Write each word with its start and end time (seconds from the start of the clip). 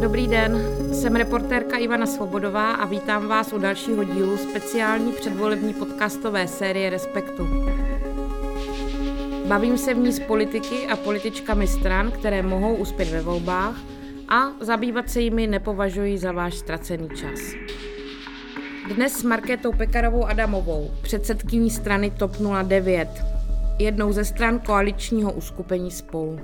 Dobrý 0.00 0.28
den, 0.28 0.58
jsem 0.92 1.16
reportérka 1.16 1.76
Ivana 1.76 2.06
Svobodová 2.06 2.72
a 2.72 2.86
vítám 2.86 3.28
vás 3.28 3.52
u 3.52 3.58
dalšího 3.58 4.04
dílu 4.04 4.36
speciální 4.36 5.12
předvolební 5.12 5.74
podcastové 5.74 6.48
série 6.48 6.90
Respektu. 6.90 7.48
Bavím 9.46 9.78
se 9.78 9.94
v 9.94 9.98
ní 9.98 10.12
s 10.12 10.20
politiky 10.20 10.86
a 10.86 10.96
političkami 10.96 11.66
stran, 11.66 12.10
které 12.10 12.42
mohou 12.42 12.74
uspět 12.74 13.08
ve 13.08 13.20
volbách 13.20 13.76
a 14.28 14.52
zabývat 14.60 15.10
se 15.10 15.20
jimi 15.20 15.46
nepovažuji 15.46 16.18
za 16.18 16.32
váš 16.32 16.54
ztracený 16.54 17.08
čas. 17.08 17.67
Dnes 18.94 19.12
s 19.12 19.22
Markétou 19.22 19.72
Pekarovou 19.72 20.24
Adamovou, 20.24 20.90
předsedkyní 21.02 21.70
strany 21.70 22.10
TOP 22.10 22.36
09, 22.62 23.08
jednou 23.78 24.12
ze 24.12 24.24
stran 24.24 24.58
koaličního 24.58 25.32
uskupení 25.32 25.90
spolu. 25.90 26.40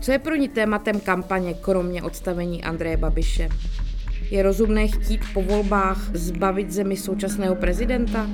Co 0.00 0.12
je 0.12 0.18
pro 0.18 0.34
ní 0.34 0.48
tématem 0.48 1.00
kampaně, 1.00 1.54
kromě 1.54 2.02
odstavení 2.02 2.64
Andreje 2.64 2.96
Babiše? 2.96 3.48
Je 4.30 4.42
rozumné 4.42 4.88
chtít 4.88 5.20
po 5.34 5.42
volbách 5.42 5.98
zbavit 6.14 6.70
zemi 6.72 6.96
současného 6.96 7.54
prezidenta? 7.54 8.26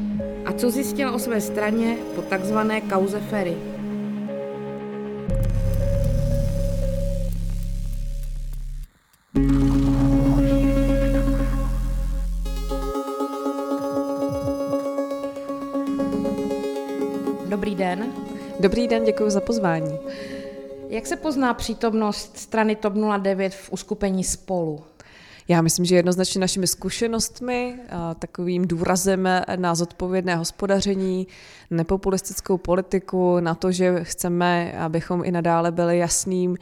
A 0.44 0.52
co 0.52 0.70
zjistila 0.70 1.12
o 1.12 1.18
své 1.18 1.41
straně 1.41 1.96
po 2.14 2.22
takzvané 2.22 2.80
kauze 2.80 3.20
Ferry? 3.20 3.73
Dobrý 18.64 18.88
den, 18.88 19.04
děkuji 19.04 19.30
za 19.30 19.40
pozvání. 19.40 19.98
Jak 20.88 21.06
se 21.06 21.16
pozná 21.16 21.54
přítomnost 21.54 22.38
strany 22.38 22.76
TOP 22.76 22.94
09 23.18 23.54
v 23.54 23.72
uskupení 23.72 24.24
spolu? 24.24 24.80
Já 25.48 25.62
myslím, 25.62 25.84
že 25.84 25.96
jednoznačně 25.96 26.40
našimi 26.40 26.66
zkušenostmi, 26.66 27.78
takovým 28.18 28.68
důrazem 28.68 29.28
na 29.56 29.74
zodpovědné 29.74 30.36
hospodaření, 30.36 31.26
nepopulistickou 31.70 32.58
politiku, 32.58 33.40
na 33.40 33.54
to, 33.54 33.72
že 33.72 34.04
chceme, 34.04 34.72
abychom 34.78 35.24
i 35.24 35.30
nadále 35.30 35.72
byli 35.72 35.98
jasným 35.98 36.56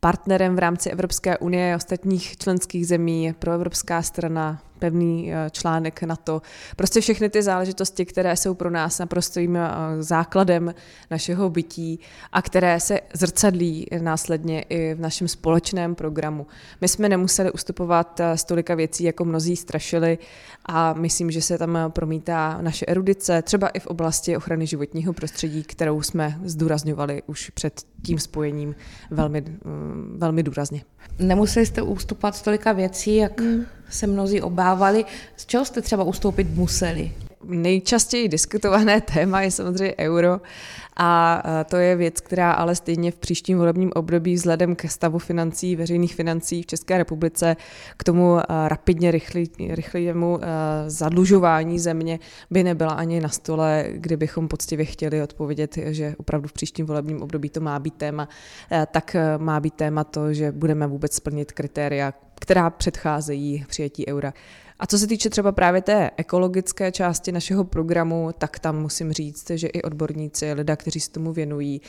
partnerem 0.00 0.56
v 0.56 0.58
rámci 0.58 0.90
Evropské 0.90 1.38
unie 1.38 1.72
a 1.72 1.76
ostatních 1.76 2.36
členských 2.36 2.86
zemí 2.86 3.34
pro 3.38 3.52
Evropská 3.52 4.02
strana, 4.02 4.62
pevný 4.78 5.32
eh, 5.32 5.50
článek 5.50 6.02
na 6.02 6.16
to. 6.16 6.42
Prostě 6.76 7.00
všechny 7.00 7.28
ty 7.28 7.42
záležitosti, 7.42 8.04
které 8.04 8.36
jsou 8.36 8.54
pro 8.54 8.70
nás 8.70 8.98
naprostým 8.98 9.56
eh, 9.56 9.68
základem 10.00 10.74
našeho 11.10 11.50
bytí 11.50 12.00
a 12.32 12.42
které 12.42 12.80
se 12.80 13.00
zrcadlí 13.14 13.86
následně 14.00 14.62
i 14.62 14.94
v 14.94 15.00
našem 15.00 15.28
společném 15.28 15.94
programu. 15.94 16.46
My 16.80 16.88
jsme 16.88 17.08
nemuseli 17.08 17.52
ustupovat 17.52 18.20
z 18.34 18.42
eh, 18.42 18.46
tolika 18.46 18.74
věcí, 18.74 19.04
jako 19.04 19.24
mnozí 19.24 19.56
strašili 19.56 20.18
a 20.66 20.92
myslím, 20.92 21.30
že 21.30 21.42
se 21.42 21.58
tam 21.58 21.78
promítá 21.88 22.58
naše 22.60 22.86
erudice, 22.88 23.42
třeba 23.42 23.68
i 23.68 23.80
v 23.80 23.86
oblasti 23.86 24.36
ochrany 24.36 24.66
životního 24.66 25.12
prostředí, 25.12 25.62
kterou 25.62 26.02
jsme 26.02 26.38
zdůrazňovali 26.44 27.22
už 27.26 27.50
před 27.50 27.82
tím 28.02 28.18
spojením 28.18 28.74
velmi, 29.10 29.44
velmi 30.16 30.42
důrazně. 30.42 30.84
Nemuseli 31.18 31.66
jste 31.66 31.82
ustupovat 31.82 32.36
z 32.36 32.42
tolika 32.42 32.72
věcí, 32.72 33.16
jak 33.16 33.40
mm. 33.40 33.64
Se 33.90 34.06
mnozí 34.06 34.42
obávali. 34.42 35.04
Z 35.36 35.46
čeho 35.46 35.64
jste 35.64 35.82
třeba 35.82 36.04
ustoupit 36.04 36.54
museli? 36.54 37.12
Nejčastěji 37.44 38.28
diskutované 38.28 39.00
téma 39.00 39.42
je 39.42 39.50
samozřejmě 39.50 39.94
euro 39.98 40.40
a 40.96 41.42
to 41.70 41.76
je 41.76 41.96
věc, 41.96 42.20
která 42.20 42.52
ale 42.52 42.74
stejně 42.74 43.10
v 43.10 43.16
příštím 43.16 43.58
volebním 43.58 43.90
období 43.94 44.34
vzhledem 44.34 44.76
k 44.76 44.90
stavu 44.90 45.18
financí, 45.18 45.76
veřejných 45.76 46.14
financí 46.14 46.62
v 46.62 46.66
České 46.66 46.98
republice, 46.98 47.56
k 47.96 48.04
tomu 48.04 48.38
rapidně 48.66 49.10
rychlý, 49.10 49.50
rychlému 49.70 50.38
zadlužování 50.86 51.78
země 51.78 52.18
by 52.50 52.64
nebyla 52.64 52.92
ani 52.92 53.20
na 53.20 53.28
stole, 53.28 53.84
kdybychom 53.92 54.48
poctivě 54.48 54.84
chtěli 54.84 55.22
odpovědět, 55.22 55.78
že 55.84 56.14
opravdu 56.18 56.48
v 56.48 56.52
příštím 56.52 56.86
volebním 56.86 57.22
období 57.22 57.48
to 57.48 57.60
má 57.60 57.78
být 57.78 57.94
téma, 57.94 58.28
tak 58.90 59.16
má 59.38 59.60
být 59.60 59.74
téma 59.74 60.04
to, 60.04 60.32
že 60.32 60.52
budeme 60.52 60.86
vůbec 60.86 61.14
splnit 61.14 61.52
kritéria, 61.52 62.14
která 62.40 62.70
předcházejí 62.70 63.64
přijetí 63.68 64.08
eura. 64.08 64.32
A 64.78 64.86
co 64.86 64.98
se 64.98 65.06
týče 65.06 65.30
třeba 65.30 65.52
právě 65.52 65.82
té 65.82 66.10
ekologické 66.16 66.92
části 66.92 67.32
našeho 67.32 67.64
programu, 67.64 68.30
tak 68.38 68.58
tam 68.58 68.78
musím 68.78 69.12
říct, 69.12 69.50
že 69.50 69.66
i 69.66 69.82
odborníci, 69.82 70.52
lidé, 70.52 70.76
kteří 70.86 71.00
se 71.00 71.10
tomu 71.10 71.32
věnují, 71.32 71.80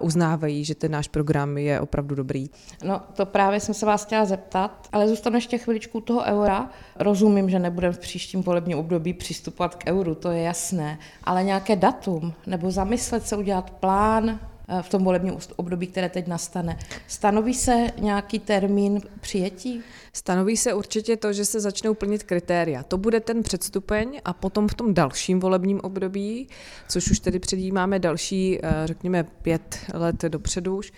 uznávají, 0.00 0.64
že 0.64 0.74
ten 0.74 0.92
náš 0.92 1.08
program 1.08 1.58
je 1.58 1.80
opravdu 1.80 2.14
dobrý. 2.14 2.50
No, 2.84 3.00
to 3.14 3.26
právě 3.26 3.60
jsem 3.60 3.74
se 3.74 3.86
vás 3.86 4.04
chtěla 4.04 4.24
zeptat, 4.24 4.88
ale 4.92 5.08
zůstanu 5.08 5.36
ještě 5.36 5.58
chviličku 5.58 6.00
toho 6.00 6.22
eura. 6.22 6.70
Rozumím, 6.96 7.50
že 7.50 7.58
nebudeme 7.58 7.92
v 7.92 7.98
příštím 7.98 8.42
volebním 8.42 8.78
období 8.78 9.12
přistupovat 9.12 9.74
k 9.74 9.86
euru, 9.86 10.14
to 10.14 10.30
je 10.30 10.42
jasné, 10.42 10.98
ale 11.24 11.44
nějaké 11.44 11.76
datum 11.76 12.32
nebo 12.46 12.70
zamyslet 12.70 13.26
se 13.26 13.36
udělat 13.36 13.70
plán, 13.70 14.40
v 14.80 14.88
tom 14.88 15.04
volebním 15.04 15.36
období, 15.56 15.86
které 15.86 16.08
teď 16.08 16.26
nastane. 16.26 16.78
Stanoví 17.06 17.54
se 17.54 17.86
nějaký 17.98 18.38
termín 18.38 19.00
přijetí? 19.20 19.82
Stanoví 20.12 20.56
se 20.56 20.74
určitě 20.74 21.16
to, 21.16 21.32
že 21.32 21.44
se 21.44 21.60
začnou 21.60 21.94
plnit 21.94 22.22
kritéria. 22.22 22.82
To 22.82 22.98
bude 22.98 23.20
ten 23.20 23.42
předstupeň 23.42 24.20
a 24.24 24.32
potom 24.32 24.68
v 24.68 24.74
tom 24.74 24.94
dalším 24.94 25.40
volebním 25.40 25.80
období, 25.80 26.48
což 26.88 27.10
už 27.10 27.20
tedy 27.20 27.38
předjímáme 27.38 27.98
další, 27.98 28.58
eh, 28.62 28.82
řekněme, 28.84 29.24
pět 29.24 29.78
let 29.94 30.22
dopředu 30.22 30.76
už, 30.76 30.92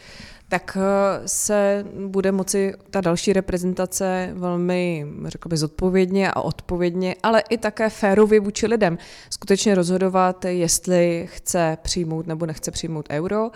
tak 0.48 0.78
eh, 0.80 1.28
se 1.28 1.84
bude 2.06 2.32
moci 2.32 2.74
ta 2.91 3.00
další 3.00 3.32
reprezentace 3.32 4.30
velmi, 4.34 5.06
řekl 5.26 5.48
bych, 5.48 5.58
zodpovědně 5.58 6.30
a 6.30 6.41
odpovědně, 6.41 7.16
ale 7.22 7.42
i 7.50 7.58
také 7.58 7.91
férově 7.91 8.41
vůči 8.41 8.66
lidem 8.66 8.98
skutečně 9.30 9.74
rozhodovat, 9.74 10.44
jestli 10.44 11.28
chce 11.30 11.78
přijmout 11.82 12.26
nebo 12.26 12.46
nechce 12.46 12.70
přijmout 12.70 13.06
euro. 13.10 13.50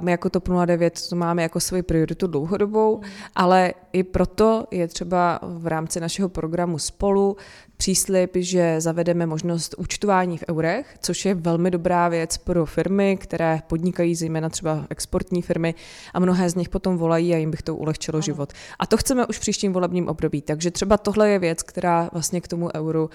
My 0.00 0.10
jako 0.10 0.30
TOP 0.30 0.48
09 0.66 1.08
to 1.08 1.16
máme 1.16 1.42
jako 1.42 1.60
svoji 1.60 1.82
prioritu 1.82 2.26
dlouhodobou, 2.26 3.00
ale 3.34 3.74
i 3.92 4.02
proto 4.02 4.64
je 4.70 4.88
třeba 4.88 5.40
v 5.42 5.66
rámci 5.66 6.00
našeho 6.00 6.28
programu 6.28 6.78
spolu 6.78 7.36
příslip, 7.76 8.30
že 8.36 8.80
zavedeme 8.80 9.26
možnost 9.26 9.74
účtování 9.78 10.38
v 10.38 10.44
eurech, 10.50 10.96
což 11.00 11.24
je 11.24 11.34
velmi 11.34 11.70
dobrá 11.70 12.08
věc 12.08 12.36
pro 12.36 12.66
firmy, 12.66 13.16
které 13.20 13.60
podnikají, 13.66 14.14
zejména 14.14 14.48
třeba 14.48 14.86
exportní 14.90 15.42
firmy, 15.42 15.74
a 16.14 16.20
mnohé 16.20 16.50
z 16.50 16.54
nich 16.54 16.68
potom 16.68 16.96
volají 16.96 17.34
a 17.34 17.36
jim 17.36 17.50
bych 17.50 17.62
to 17.62 17.76
ulehčilo 17.76 18.16
ano. 18.16 18.22
život. 18.22 18.52
A 18.78 18.86
to 18.86 18.96
chceme 18.96 19.26
už 19.26 19.36
v 19.36 19.40
příštím 19.40 19.72
volebním 19.72 20.08
období. 20.08 20.42
Takže 20.42 20.70
třeba 20.70 20.96
tohle 20.96 21.30
je 21.30 21.38
věc, 21.38 21.62
která 21.62 22.10
vlastně 22.12 22.40
k 22.40 22.48
tomu 22.48 22.68
euru 22.74 23.10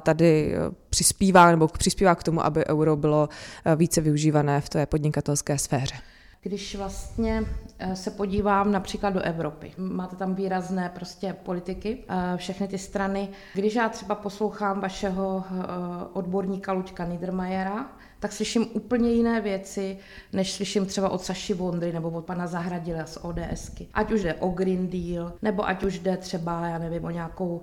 tady 0.00 0.54
e, 0.54 0.58
přispívá, 0.90 1.50
nebo 1.50 1.68
přispívá 1.68 2.14
k 2.14 2.22
tomu, 2.22 2.44
aby 2.44 2.66
euro 2.66 2.96
bylo 2.96 3.28
e, 3.64 3.76
více 3.76 4.00
využívané 4.00 4.60
v 4.60 4.68
té 4.68 4.86
podnikatelské 4.86 5.58
sféře. 5.58 5.94
Když 6.40 6.76
vlastně 6.76 7.44
eh, 7.78 7.96
se 7.96 8.10
podívám 8.10 8.72
například 8.72 9.10
do 9.10 9.20
Evropy, 9.20 9.72
máte 9.76 10.16
tam 10.16 10.34
výrazné 10.34 10.90
prostě 10.94 11.32
politiky, 11.32 12.04
eh, 12.08 12.36
všechny 12.36 12.68
ty 12.68 12.78
strany. 12.78 13.28
Když 13.54 13.74
já 13.74 13.88
třeba 13.88 14.14
poslouchám 14.14 14.80
vašeho 14.80 15.44
eh, 15.50 15.54
odborníka 16.12 16.72
Luďka 16.72 17.04
Niedermayera, 17.04 17.86
tak 18.20 18.32
slyším 18.32 18.66
úplně 18.72 19.12
jiné 19.12 19.40
věci, 19.40 19.98
než 20.32 20.52
slyším 20.52 20.86
třeba 20.86 21.08
od 21.08 21.24
Saši 21.24 21.54
Vondry 21.54 21.92
nebo 21.92 22.10
od 22.10 22.24
pana 22.24 22.46
Zahradila 22.46 23.06
z 23.06 23.18
ODSky. 23.22 23.88
Ať 23.94 24.12
už 24.12 24.22
jde 24.22 24.34
o 24.34 24.48
Green 24.48 24.88
Deal, 24.88 25.32
nebo 25.42 25.68
ať 25.68 25.84
už 25.84 25.98
jde 25.98 26.16
třeba, 26.16 26.66
já 26.66 26.78
nevím, 26.78 27.04
o 27.04 27.10
nějakou 27.10 27.62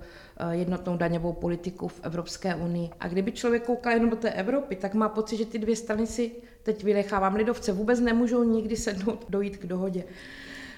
jednotnou 0.51 0.97
daňovou 0.97 1.33
politiku 1.33 1.87
v 1.87 1.99
Evropské 2.03 2.55
unii. 2.55 2.89
A 2.99 3.07
kdyby 3.07 3.31
člověk 3.31 3.63
koukal 3.63 3.93
jenom 3.93 4.09
do 4.09 4.15
té 4.15 4.31
Evropy, 4.31 4.75
tak 4.75 4.93
má 4.93 5.09
pocit, 5.09 5.37
že 5.37 5.45
ty 5.45 5.59
dvě 5.59 5.75
strany 5.75 6.07
si 6.07 6.31
teď 6.63 6.83
vynechávám 6.83 7.35
lidovce, 7.35 7.71
vůbec 7.71 7.99
nemůžou 7.99 8.43
nikdy 8.43 8.77
sednout, 8.77 9.25
dojít 9.29 9.57
k 9.57 9.65
dohodě. 9.65 10.03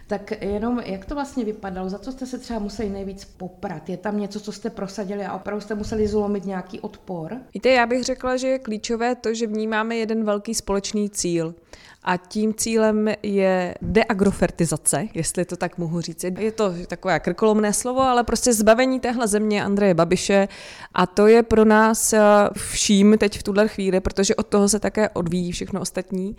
Tak 0.07 0.41
jenom, 0.41 0.79
jak 0.79 1.05
to 1.05 1.15
vlastně 1.15 1.45
vypadalo? 1.45 1.89
Za 1.89 1.99
co 1.99 2.11
jste 2.11 2.25
se 2.25 2.37
třeba 2.37 2.59
museli 2.59 2.89
nejvíc 2.89 3.25
poprat? 3.25 3.89
Je 3.89 3.97
tam 3.97 4.19
něco, 4.19 4.39
co 4.39 4.51
jste 4.51 4.69
prosadili 4.69 5.25
a 5.25 5.33
opravdu 5.33 5.61
jste 5.61 5.75
museli 5.75 6.07
zlomit 6.07 6.45
nějaký 6.45 6.79
odpor? 6.79 7.37
Víte, 7.53 7.69
já 7.69 7.85
bych 7.85 8.03
řekla, 8.03 8.37
že 8.37 8.47
je 8.47 8.59
klíčové 8.59 9.15
to, 9.15 9.33
že 9.33 9.47
vnímáme 9.47 9.95
jeden 9.95 10.23
velký 10.23 10.55
společný 10.55 11.09
cíl– 11.09 11.55
a 12.07 12.17
tím 12.17 12.53
cílem 12.53 13.09
je 13.23 13.75
deagrofertizace, 13.81 15.07
jestli 15.13 15.45
to 15.45 15.57
tak 15.57 15.77
mohu 15.77 16.01
říct. 16.01 16.23
Je 16.23 16.51
to 16.51 16.73
takové 16.87 17.19
krkolomné 17.19 17.73
slovo, 17.73 18.01
ale 18.01 18.23
prostě 18.23 18.53
zbavení 18.53 18.99
téhle 18.99 19.27
země 19.27 19.63
Andreje 19.63 19.93
Babiše 19.93 20.47
a 20.93 21.05
to 21.05 21.27
je 21.27 21.43
pro 21.43 21.65
nás 21.65 22.13
eh, 22.13 22.19
vším 22.57 23.17
teď 23.17 23.39
v 23.39 23.43
tuhle 23.43 23.67
chvíli, 23.67 23.99
protože 23.99 24.35
od 24.35 24.47
toho 24.47 24.69
se 24.69 24.79
také 24.79 25.09
odvíjí 25.09 25.51
všechno 25.51 25.81
ostatní 25.81 26.35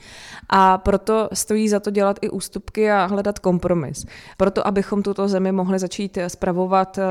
a 0.48 0.78
proto 0.78 1.28
stojí 1.32 1.68
za 1.68 1.80
to 1.80 1.90
dělat 1.90 2.18
i 2.20 2.30
ústupky 2.30 2.90
a 2.90 3.04
hledat 3.06 3.38
kompromis. 3.38 4.06
Proto, 4.36 4.66
abychom 4.66 5.02
tuto 5.02 5.28
zemi 5.28 5.52
mohli 5.52 5.78
začít 5.78 6.18
spravovat 6.28 6.98
eh, 6.98 7.02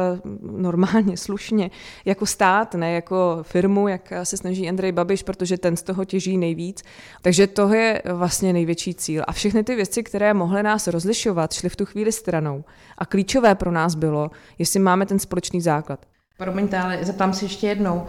normálně, 0.41 1.17
slušně, 1.17 1.71
jako 2.05 2.25
stát, 2.25 2.73
ne 2.73 2.93
jako 2.93 3.39
firmu, 3.41 3.87
jak 3.87 4.13
se 4.23 4.37
snaží 4.37 4.69
Andrej 4.69 4.91
Babiš, 4.91 5.23
protože 5.23 5.57
ten 5.57 5.77
z 5.77 5.83
toho 5.83 6.05
těží 6.05 6.37
nejvíc. 6.37 6.83
Takže 7.21 7.47
to 7.47 7.73
je 7.73 8.01
vlastně 8.13 8.46
vlastně 8.47 8.53
největší 8.53 8.95
cíl. 8.95 9.23
A 9.27 9.31
všechny 9.31 9.63
ty 9.63 9.75
věci, 9.75 10.03
které 10.03 10.33
mohly 10.33 10.63
nás 10.63 10.87
rozlišovat, 10.87 11.53
šly 11.53 11.69
v 11.69 11.75
tu 11.75 11.85
chvíli 11.85 12.11
stranou. 12.11 12.63
A 12.97 13.05
klíčové 13.05 13.55
pro 13.55 13.71
nás 13.71 13.95
bylo, 13.95 14.31
jestli 14.57 14.79
máme 14.79 15.05
ten 15.05 15.19
společný 15.19 15.61
základ. 15.61 15.99
Promiňte, 16.37 16.77
ale 16.77 16.99
zeptám 17.01 17.33
se 17.33 17.45
ještě 17.45 17.67
jednou. 17.67 18.05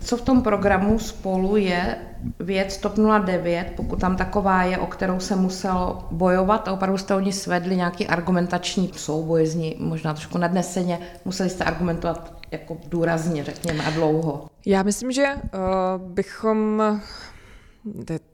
Co 0.00 0.16
v 0.16 0.22
tom 0.22 0.42
programu 0.42 0.98
spolu 0.98 1.56
je 1.56 1.96
věc 2.40 2.78
TOP 2.78 2.94
09, 3.24 3.72
pokud 3.76 4.00
tam 4.00 4.16
taková 4.16 4.64
je, 4.64 4.78
o 4.78 4.86
kterou 4.86 5.20
se 5.20 5.36
muselo 5.36 6.08
bojovat 6.10 6.68
a 6.68 6.72
opravdu 6.72 6.98
jste 6.98 7.14
oni 7.14 7.32
svedli 7.32 7.76
nějaký 7.76 8.06
argumentační 8.06 8.90
souboj 8.96 9.46
z 9.46 9.54
ní, 9.54 9.76
možná 9.78 10.14
trošku 10.14 10.38
nadneseně, 10.38 10.98
museli 11.24 11.50
jste 11.50 11.64
argumentovat 11.64 12.32
jako 12.50 12.76
důrazně, 12.88 13.44
řekněme, 13.44 13.84
a 13.84 13.90
dlouho. 13.90 14.46
Já 14.66 14.82
myslím, 14.82 15.12
že 15.12 15.24
uh, 15.34 16.12
bychom 16.12 16.82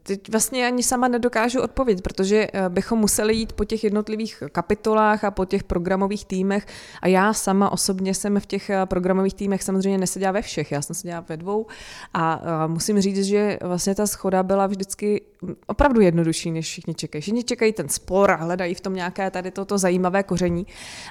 Teď 0.07 0.29
vlastně 0.31 0.67
ani 0.67 0.83
sama 0.83 1.07
nedokážu 1.07 1.61
odpovědět, 1.61 2.01
protože 2.01 2.47
eh, 2.53 2.69
bychom 2.69 2.99
museli 2.99 3.35
jít 3.35 3.53
po 3.53 3.65
těch 3.65 3.83
jednotlivých 3.83 4.43
kapitolách 4.51 5.23
a 5.23 5.31
po 5.31 5.45
těch 5.45 5.63
programových 5.63 6.25
týmech 6.25 6.65
a 7.01 7.07
já 7.07 7.33
sama 7.33 7.71
osobně 7.71 8.13
jsem 8.13 8.39
v 8.39 8.45
těch 8.45 8.69
eh, 8.69 8.85
programových 8.85 9.33
týmech 9.33 9.63
samozřejmě 9.63 9.97
neseděla 9.97 10.31
ve 10.31 10.41
všech, 10.41 10.71
já 10.71 10.81
jsem 10.81 10.95
seděla 10.95 11.25
ve 11.29 11.37
dvou 11.37 11.65
a 12.13 12.41
musím 12.67 13.01
říct, 13.01 13.23
že 13.23 13.57
vlastně 13.61 13.95
ta 13.95 14.07
schoda 14.07 14.43
byla 14.43 14.67
vždycky 14.67 15.21
opravdu 15.67 16.01
jednodušší, 16.01 16.51
než 16.51 16.65
všichni 16.65 16.93
čekají. 16.93 17.21
Všichni 17.21 17.43
čekají 17.43 17.73
ten 17.73 17.89
spor 17.89 18.31
a 18.31 18.35
hledají 18.35 18.73
v 18.73 18.81
tom 18.81 18.93
nějaké 18.93 19.31
tady 19.31 19.51
toto 19.51 19.77
zajímavé 19.77 20.23
koření, 20.23 20.65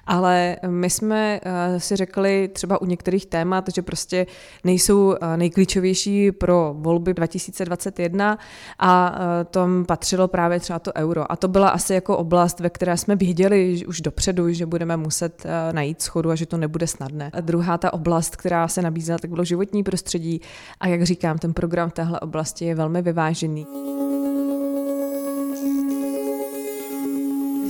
ale 0.06 0.56
my 0.66 0.90
jsme 0.90 1.40
eh, 1.42 1.80
si 1.80 1.96
řekli 1.96 2.50
třeba 2.52 2.82
u 2.82 2.86
některých 2.86 3.26
témat, 3.26 3.64
že 3.74 3.82
prostě 3.82 4.26
nejsou 4.64 5.14
nejklíčovější 5.36 6.32
pro 6.32 6.74
volby 6.78 7.14
2021 7.14 8.38
a 8.78 8.85
e, 8.94 9.44
tam 9.44 9.84
patřilo 9.84 10.28
právě 10.28 10.60
třeba 10.60 10.78
to 10.78 10.92
euro. 10.96 11.32
A 11.32 11.36
to 11.36 11.48
byla 11.48 11.68
asi 11.68 11.94
jako 11.94 12.16
oblast, 12.16 12.60
ve 12.60 12.70
které 12.70 12.96
jsme 12.96 13.16
věděli 13.16 13.86
už 13.86 14.00
dopředu, 14.00 14.52
že 14.52 14.66
budeme 14.66 14.96
muset 14.96 15.46
e, 15.46 15.72
najít 15.72 16.02
schodu 16.02 16.30
a 16.30 16.34
že 16.34 16.46
to 16.46 16.56
nebude 16.56 16.86
snadné. 16.86 17.30
A 17.32 17.40
druhá 17.40 17.78
ta 17.78 17.92
oblast, 17.92 18.36
která 18.36 18.68
se 18.68 18.82
nabízela, 18.82 19.18
tak 19.18 19.30
bylo 19.30 19.44
životní 19.44 19.82
prostředí 19.82 20.40
a 20.80 20.88
jak 20.88 21.02
říkám, 21.02 21.38
ten 21.38 21.54
program 21.54 21.90
v 21.90 21.92
téhle 21.92 22.20
oblasti 22.20 22.64
je 22.64 22.74
velmi 22.74 23.02
vyvážený. 23.02 23.66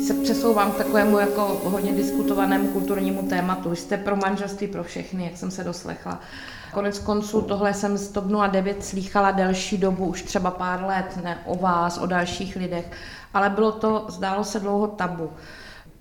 Se 0.07 0.15
přesouvám 0.15 0.73
k 0.73 0.77
takovému 0.77 1.19
jako 1.19 1.61
hodně 1.65 1.93
diskutovanému 1.93 2.69
kulturnímu 2.69 3.23
tématu. 3.23 3.75
Jste 3.75 3.97
pro 3.97 4.17
manželství 4.17 4.67
pro 4.67 4.85
všechny, 4.85 5.25
jak 5.25 5.37
jsem 5.37 5.51
se 5.51 5.65
doslechla. 5.65 6.21
Konec 6.73 6.99
konců 6.99 7.41
tohle 7.43 7.75
jsem 7.75 7.97
z 7.97 8.09
TOP 8.09 8.25
09 8.51 8.85
slýchala 8.85 9.31
delší 9.31 9.79
dobu, 9.79 10.07
už 10.07 10.23
třeba 10.23 10.51
pár 10.51 10.85
let, 10.85 11.19
ne 11.25 11.39
o 11.45 11.55
vás, 11.55 11.99
o 11.99 12.07
dalších 12.07 12.57
lidech, 12.57 12.91
ale 13.35 13.51
bylo 13.51 13.73
to, 13.73 14.07
zdálo 14.09 14.45
se 14.45 14.61
dlouho 14.61 14.87
tabu. 14.87 15.31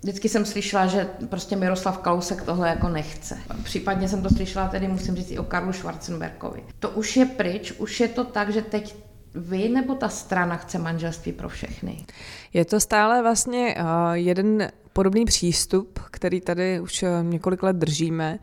Vždycky 0.02 0.30
jsem 0.30 0.46
slyšela, 0.46 0.88
že 0.88 1.08
prostě 1.30 1.56
Miroslav 1.56 1.98
Kalousek 1.98 2.42
tohle 2.42 2.70
jako 2.70 2.90
nechce. 2.90 3.38
Případně 3.64 4.10
jsem 4.10 4.22
to 4.22 4.30
slyšela 4.30 4.68
tedy, 4.68 4.88
musím 4.88 5.16
říct, 5.16 5.32
i 5.32 5.40
o 5.40 5.44
Karlu 5.44 5.74
Schwarzenbergovi. 5.74 6.64
To 6.80 6.90
už 6.90 7.18
je 7.18 7.26
pryč, 7.26 7.74
už 7.78 8.00
je 8.00 8.08
to 8.08 8.24
tak, 8.24 8.50
že 8.50 8.62
teď 8.62 8.96
vy 9.36 9.70
nebo 9.70 9.96
ta 9.96 10.10
strana 10.10 10.56
chce 10.56 10.78
manželství 10.78 11.32
pro 11.32 11.50
všechny? 11.50 12.06
Je 12.54 12.66
to 12.66 12.80
stále 12.80 13.22
vlastně 13.22 13.76
uh, 13.80 14.14
jeden 14.14 14.72
podobný 14.94 15.26
přístup, 15.26 16.00
který 16.12 16.42
tady 16.42 16.80
už 16.80 17.04
uh, 17.04 17.10
několik 17.24 17.64
let 17.64 17.76
držíme. 17.76 18.40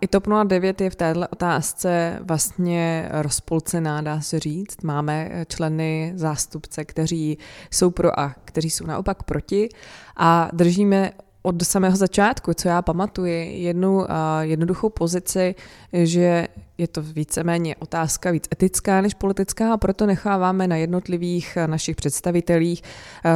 I 0.00 0.06
TOP 0.06 0.26
09 0.44 0.80
je 0.80 0.90
v 0.90 0.94
této 0.96 1.20
otázce 1.30 2.18
vlastně 2.20 3.08
rozpolcená, 3.12 4.00
dá 4.00 4.20
se 4.20 4.38
říct. 4.38 4.82
Máme 4.82 5.44
členy, 5.48 6.12
zástupce, 6.16 6.84
kteří 6.84 7.38
jsou 7.70 7.90
pro 7.90 8.20
a 8.20 8.34
kteří 8.44 8.70
jsou 8.70 8.86
naopak 8.86 9.22
proti 9.22 9.68
a 10.16 10.48
držíme 10.52 11.12
od 11.42 11.62
samého 11.62 11.96
začátku, 11.96 12.54
co 12.54 12.68
já 12.68 12.82
pamatuji, 12.82 13.62
jednu 13.62 14.06
jednoduchou 14.40 14.88
pozici, 14.88 15.54
že 15.92 16.48
je 16.82 16.88
to 16.88 17.02
víceméně 17.02 17.76
otázka 17.76 18.30
víc 18.30 18.44
etická 18.52 19.00
než 19.00 19.14
politická 19.14 19.72
a 19.72 19.76
proto 19.76 20.06
necháváme 20.06 20.68
na 20.68 20.76
jednotlivých 20.76 21.58
našich 21.66 21.96
představitelích 21.96 22.82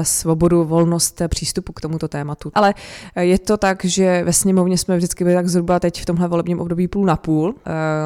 svobodu, 0.02 0.64
volnost 0.64 1.22
přístupu 1.28 1.72
k 1.72 1.80
tomuto 1.80 2.08
tématu. 2.08 2.50
Ale 2.54 2.74
je 3.20 3.38
to 3.38 3.56
tak, 3.56 3.84
že 3.84 4.24
ve 4.24 4.32
sněmovně 4.32 4.78
jsme 4.78 4.96
vždycky 4.96 5.24
byli 5.24 5.36
tak 5.36 5.48
zhruba 5.48 5.80
teď 5.80 6.02
v 6.02 6.06
tomhle 6.06 6.28
volebním 6.28 6.60
období 6.60 6.88
půl 6.88 7.06
na 7.06 7.16
půl. 7.16 7.54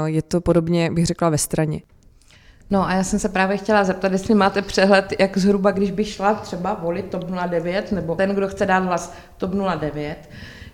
Je 0.04 0.22
to 0.22 0.40
podobně, 0.40 0.90
bych 0.90 1.06
řekla, 1.06 1.28
ve 1.30 1.38
straně. 1.38 1.80
No 2.70 2.86
a 2.86 2.94
já 2.94 3.04
jsem 3.04 3.18
se 3.18 3.28
právě 3.28 3.56
chtěla 3.56 3.84
zeptat, 3.84 4.12
jestli 4.12 4.34
máte 4.34 4.62
přehled, 4.62 5.12
jak 5.18 5.38
zhruba, 5.38 5.70
když 5.70 5.90
by 5.90 6.04
šla 6.04 6.34
třeba 6.34 6.74
volit 6.74 7.06
TOP 7.06 7.24
09, 7.50 7.92
nebo 7.92 8.14
ten, 8.14 8.30
kdo 8.30 8.48
chce 8.48 8.66
dát 8.66 8.84
hlas 8.84 9.12
TOP 9.36 9.50
09, 9.80 10.16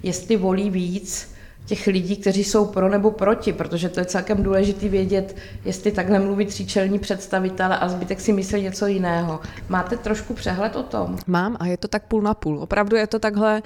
jestli 0.03 0.37
volí 0.37 0.71
víc 0.71 1.36
těch 1.67 1.87
lidí, 1.87 2.17
kteří 2.17 2.45
jsou 2.45 2.65
pro 2.65 2.89
nebo 2.89 3.11
proti, 3.11 3.53
protože 3.53 3.89
to 3.89 4.01
je 4.01 4.07
celkem 4.07 4.43
důležité 4.43 4.89
vědět, 4.89 5.37
jestli 5.65 5.93
takhle 5.93 6.19
mluví 6.19 6.47
tříčelní 6.47 6.99
představitele 6.99 7.79
a 7.79 7.89
zbytek 7.89 8.21
si 8.21 8.33
myslí 8.33 8.63
něco 8.63 8.87
jiného. 8.87 9.41
Máte 9.69 9.97
trošku 9.97 10.35
přehled 10.35 10.77
o 10.77 10.83
tom? 10.83 11.17
Mám 11.27 11.57
a 11.61 11.67
je 11.67 11.77
to 11.77 11.89
tak 11.89 12.07
půl 12.07 12.23
na 12.23 12.35
půl. 12.35 12.59
Opravdu 12.59 12.97
je 12.97 13.07
to 13.07 13.19
takhle 13.19 13.63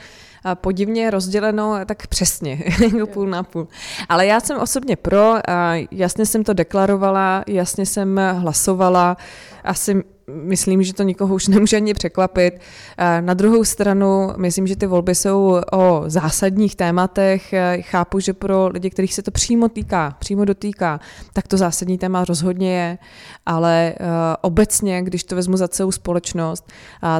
podivně 0.54 1.10
rozděleno 1.10 1.78
tak 1.86 2.06
přesně, 2.06 2.64
půl 3.12 3.26
na 3.26 3.42
půl. 3.42 3.68
Ale 4.08 4.26
já 4.26 4.40
jsem 4.40 4.58
osobně 4.58 4.96
pro, 4.96 5.34
jasně 5.90 6.26
jsem 6.26 6.44
to 6.44 6.52
deklarovala, 6.52 7.44
jasně 7.46 7.86
jsem 7.86 8.20
hlasovala, 8.34 9.16
asi 9.64 10.02
myslím, 10.34 10.82
že 10.82 10.94
to 10.94 11.02
nikoho 11.02 11.34
už 11.34 11.48
nemůže 11.48 11.76
ani 11.76 11.94
překvapit. 11.94 12.60
Na 13.20 13.34
druhou 13.34 13.64
stranu, 13.64 14.30
myslím, 14.36 14.66
že 14.66 14.76
ty 14.76 14.86
volby 14.86 15.14
jsou 15.14 15.60
o 15.72 16.02
zásadních 16.06 16.76
tématech. 16.76 17.54
Chápu, 17.80 18.20
že 18.20 18.32
pro 18.32 18.68
lidi, 18.68 18.90
kterých 18.90 19.14
se 19.14 19.22
to 19.22 19.30
přímo 19.30 19.68
týká, 19.68 20.16
přímo 20.18 20.44
dotýká, 20.44 21.00
tak 21.32 21.48
to 21.48 21.56
zásadní 21.56 21.98
téma 21.98 22.24
rozhodně 22.24 22.76
je, 22.76 22.98
ale 23.46 23.94
obecně, 24.40 25.02
když 25.02 25.24
to 25.24 25.36
vezmu 25.36 25.56
za 25.56 25.68
celou 25.68 25.92
společnost, 25.92 26.72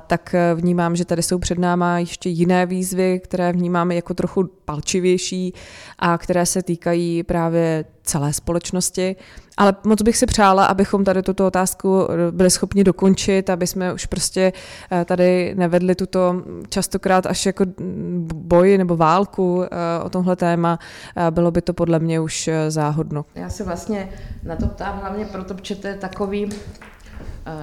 tak 0.06 0.34
vnímám, 0.54 0.96
že 0.96 1.04
tady 1.04 1.22
jsou 1.22 1.38
před 1.38 1.58
náma 1.58 1.98
ještě 1.98 2.28
jiné 2.28 2.66
výzvy, 2.66 3.20
které 3.24 3.52
vnímáme 3.52 3.94
jako 3.94 4.14
trochu 4.14 4.50
palčivější 4.64 5.54
a 5.98 6.18
které 6.18 6.46
se 6.46 6.62
týkají 6.62 7.22
právě 7.22 7.84
celé 8.10 8.32
společnosti. 8.32 9.16
Ale 9.56 9.74
moc 9.84 10.02
bych 10.02 10.16
si 10.16 10.26
přála, 10.26 10.66
abychom 10.66 11.04
tady 11.04 11.22
tuto 11.22 11.46
otázku 11.46 12.08
byli 12.30 12.50
schopni 12.50 12.84
dokončit, 12.84 13.50
aby 13.50 13.66
jsme 13.66 13.92
už 13.92 14.06
prostě 14.06 14.52
eh, 14.92 15.04
tady 15.04 15.54
nevedli 15.54 15.94
tuto 15.94 16.42
častokrát 16.68 17.26
až 17.26 17.46
jako 17.46 17.64
boj 18.34 18.78
nebo 18.78 18.96
válku 18.96 19.64
eh, 19.64 19.68
o 20.02 20.10
tomhle 20.10 20.36
téma. 20.36 20.78
Eh, 21.16 21.30
bylo 21.30 21.50
by 21.50 21.62
to 21.62 21.72
podle 21.72 21.98
mě 21.98 22.20
už 22.20 22.50
záhodno. 22.68 23.24
Já 23.34 23.50
se 23.50 23.64
vlastně 23.64 24.08
na 24.42 24.56
to 24.56 24.66
ptám 24.66 24.98
hlavně 25.00 25.24
proto, 25.24 25.54
že 25.62 25.76
to 25.76 25.86
je 25.86 25.94
takový 25.94 26.48
Eh, 26.48 26.99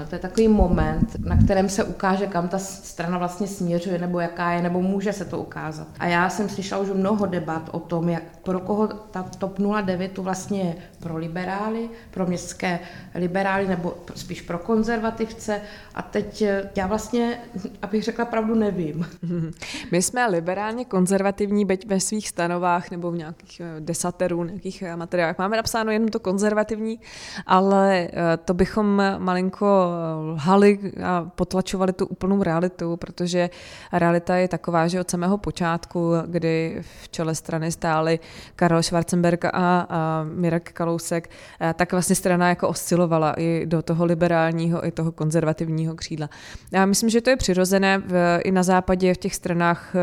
to 0.10 0.16
je 0.16 0.20
takový 0.20 0.48
moment, 0.48 1.16
na 1.26 1.38
kterém 1.38 1.70
se 1.70 1.84
ukáže, 1.84 2.28
kam 2.28 2.48
ta 2.48 2.60
strana 2.60 3.18
vlastně 3.18 3.48
směřuje, 3.48 4.00
nebo 4.00 4.20
jaká 4.20 4.52
je, 4.52 4.62
nebo 4.62 4.82
může 4.82 5.14
se 5.14 5.26
to 5.26 5.40
ukázat. 5.40 5.88
A 6.00 6.06
já 6.06 6.30
jsem 6.30 6.50
slyšela 6.50 6.82
už 6.82 6.90
mnoho 6.90 7.26
debat 7.26 7.70
o 7.72 7.80
tom, 7.80 8.10
jak 8.10 8.24
pro 8.44 8.60
koho 8.60 8.88
ta 8.88 9.24
TOP 9.24 9.60
09 9.60 10.12
tu 10.12 10.24
vlastně 10.24 10.62
je 10.62 10.76
pro 11.00 11.18
liberály, 11.18 11.90
pro 12.12 12.26
městské 12.26 12.80
liberály, 13.16 13.68
nebo 13.68 13.98
spíš 14.16 14.42
pro 14.42 14.58
konzervativce. 14.58 15.62
A 15.96 16.02
teď 16.02 16.42
eh, 16.42 16.70
já 16.76 16.88
vlastně, 16.88 17.40
abych 17.82 18.04
řekla 18.04 18.26
pravdu, 18.26 18.56
nevím. 18.56 19.08
My 19.92 20.02
jsme 20.02 20.28
liberálně 20.28 20.86
konzervativní, 20.86 21.66
byť 21.66 21.88
ve 21.88 22.00
svých 22.00 22.30
stanovách 22.30 22.92
nebo 22.92 23.12
v 23.12 23.18
nějakých 23.18 23.62
eh, 23.62 23.80
desaterů, 23.80 24.44
nějakých 24.44 24.84
materiálech. 24.96 25.38
Máme 25.38 25.58
napsáno 25.58 25.92
jenom 25.92 26.10
to 26.10 26.20
konzervativní, 26.20 27.00
ale 27.46 28.10
to 28.46 28.54
bychom 28.54 29.02
malinko 29.18 29.77
lhali 30.22 30.80
a 31.06 31.32
potlačovali 31.36 31.94
tu 31.94 32.06
úplnou 32.06 32.44
realitu, 32.44 32.98
protože 32.98 33.50
realita 33.94 34.36
je 34.36 34.48
taková, 34.48 34.88
že 34.88 35.00
od 35.00 35.12
samého 35.12 35.38
počátku, 35.38 36.12
kdy 36.26 36.78
v 36.82 37.10
čele 37.10 37.36
strany 37.36 37.72
stáli 37.72 38.20
Karel 38.56 38.84
Schwarzenberg 38.84 39.46
a, 39.46 39.88
Mirek 40.34 40.72
Kalousek, 40.72 41.30
tak 41.74 41.92
vlastně 41.92 42.16
strana 42.16 42.50
jako 42.50 42.68
oscilovala 42.68 43.34
i 43.38 43.66
do 43.66 43.82
toho 43.82 44.06
liberálního, 44.06 44.88
i 44.88 44.92
toho 44.92 45.12
konzervativního 45.12 45.96
křídla. 45.96 46.30
Já 46.72 46.86
myslím, 46.86 47.10
že 47.10 47.22
to 47.22 47.30
je 47.30 47.38
přirozené 47.38 47.98
v, 47.98 48.40
i 48.44 48.52
na 48.52 48.64
západě 48.64 49.14
v 49.14 49.18
těch 49.18 49.36
stranách, 49.36 49.96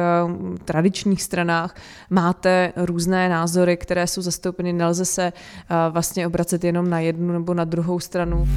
tradičních 0.64 1.22
stranách 1.22 1.74
máte 2.10 2.72
různé 2.76 3.28
názory, 3.28 3.76
které 3.76 4.06
jsou 4.06 4.22
zastoupeny, 4.22 4.72
nelze 4.72 5.04
se 5.04 5.32
vlastně 5.90 6.26
obracet 6.26 6.64
jenom 6.64 6.90
na 6.90 7.00
jednu 7.00 7.32
nebo 7.32 7.54
na 7.54 7.64
druhou 7.64 8.00
stranu. 8.00 8.48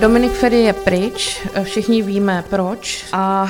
Dominik 0.00 0.32
Ferry 0.32 0.62
je 0.62 0.72
pryč, 0.72 1.40
všichni 1.62 2.02
víme 2.02 2.44
proč. 2.50 3.04
A 3.12 3.48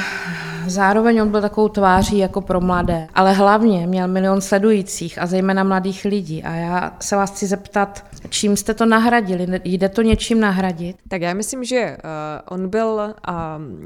zároveň 0.71 1.23
on 1.23 1.31
byl 1.31 1.41
takovou 1.41 1.69
tváří 1.69 2.19
jako 2.19 2.41
pro 2.41 2.61
mladé, 2.61 3.09
ale 3.15 3.33
hlavně 3.33 3.87
měl 3.87 4.09
milion 4.09 4.41
sledujících 4.41 5.19
a 5.19 5.27
zejména 5.27 5.65
mladých 5.65 6.05
lidí. 6.05 6.43
A 6.43 6.55
já 6.55 6.97
se 7.01 7.17
vás 7.17 7.31
chci 7.31 7.47
zeptat, 7.47 8.05
čím 8.29 8.57
jste 8.57 8.75
to 8.75 8.87
nahradili? 8.87 9.61
Jde 9.65 9.89
to 9.89 10.03
něčím 10.03 10.41
nahradit? 10.41 10.97
Tak 11.09 11.23
já 11.23 11.35
myslím, 11.35 11.65
že 11.65 11.97
uh, 11.97 12.57
on 12.57 12.69
byl 12.69 13.15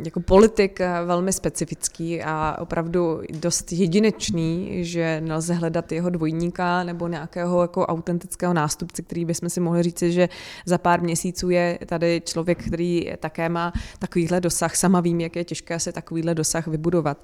jako 0.05 0.21
politik 0.21 0.81
uh, 0.81 1.07
velmi 1.07 1.33
specifický 1.33 2.23
a 2.23 2.57
opravdu 2.61 3.21
dost 3.41 3.73
jedinečný, 3.73 4.85
že 4.85 5.21
nelze 5.21 5.55
hledat 5.55 5.93
jeho 5.93 6.11
dvojníka 6.11 6.85
nebo 6.85 7.09
nějakého 7.09 7.63
jako 7.63 7.87
autentického 7.87 8.55
nástupce, 8.55 9.03
který 9.03 9.25
bychom 9.25 9.49
si 9.49 9.61
mohli 9.61 9.83
říci, 9.83 10.13
že 10.13 10.29
za 10.67 10.79
pár 10.79 11.03
měsíců 11.03 11.51
je 11.51 11.79
tady 11.87 12.23
člověk, 12.25 12.67
který 12.67 13.13
také 13.21 13.49
má 13.49 13.73
takovýhle 13.99 14.41
dosah. 14.41 14.77
Sama 14.77 15.01
vím, 15.01 15.21
jak 15.21 15.37
je 15.37 15.45
těžké 15.45 15.81
se 15.81 15.93
takovýhle 15.93 16.35
dosah 16.35 16.67
vybudovat. 16.71 17.19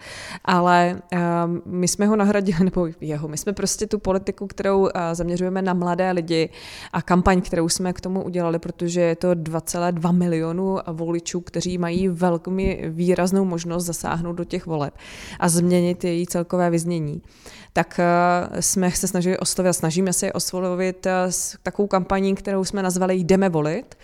Ale 0.44 1.00
uh, 1.12 1.18
my 1.64 1.88
jsme 1.88 2.06
ho 2.06 2.16
nahradili, 2.16 2.58
nebo 2.64 2.88
jeho, 3.00 3.28
my 3.28 3.36
jsme 3.36 3.52
prostě 3.52 3.86
tu 3.86 3.98
politiku, 3.98 4.46
kterou 4.46 4.80
uh, 4.80 4.88
zaměřujeme 5.12 5.62
na 5.62 5.74
mladé 5.74 6.10
lidi 6.10 6.48
a 6.92 7.02
kampaň, 7.02 7.40
kterou 7.40 7.68
jsme 7.68 7.92
k 7.92 8.00
tomu 8.00 8.22
udělali, 8.24 8.58
protože 8.58 9.00
je 9.00 9.16
to 9.16 9.30
2,2 9.30 10.12
milionu 10.12 10.78
voličů, 10.92 11.40
kteří 11.40 11.78
mají 11.78 12.08
velmi 12.08 12.84
výraznou 12.88 13.44
možnost 13.44 13.84
zasáhnout 13.84 14.32
do 14.32 14.44
těch 14.44 14.66
voleb 14.66 14.94
a 15.40 15.48
změnit 15.48 16.04
její 16.04 16.26
celkové 16.26 16.70
vyznění 16.70 17.22
tak 17.76 18.00
uh, 18.00 18.60
jsme 18.60 18.90
se 18.90 19.08
snažili 19.08 19.38
oslovit, 19.38 19.74
snažíme 19.74 20.12
se 20.12 20.26
je 20.26 20.32
oslovit 20.32 21.06
uh, 21.06 21.12
s 21.30 21.56
takovou 21.62 21.88
kampaní, 21.88 22.34
kterou 22.34 22.64
jsme 22.64 22.82
nazvali 22.82 23.14
Jdeme 23.14 23.48
volit. 23.48 23.94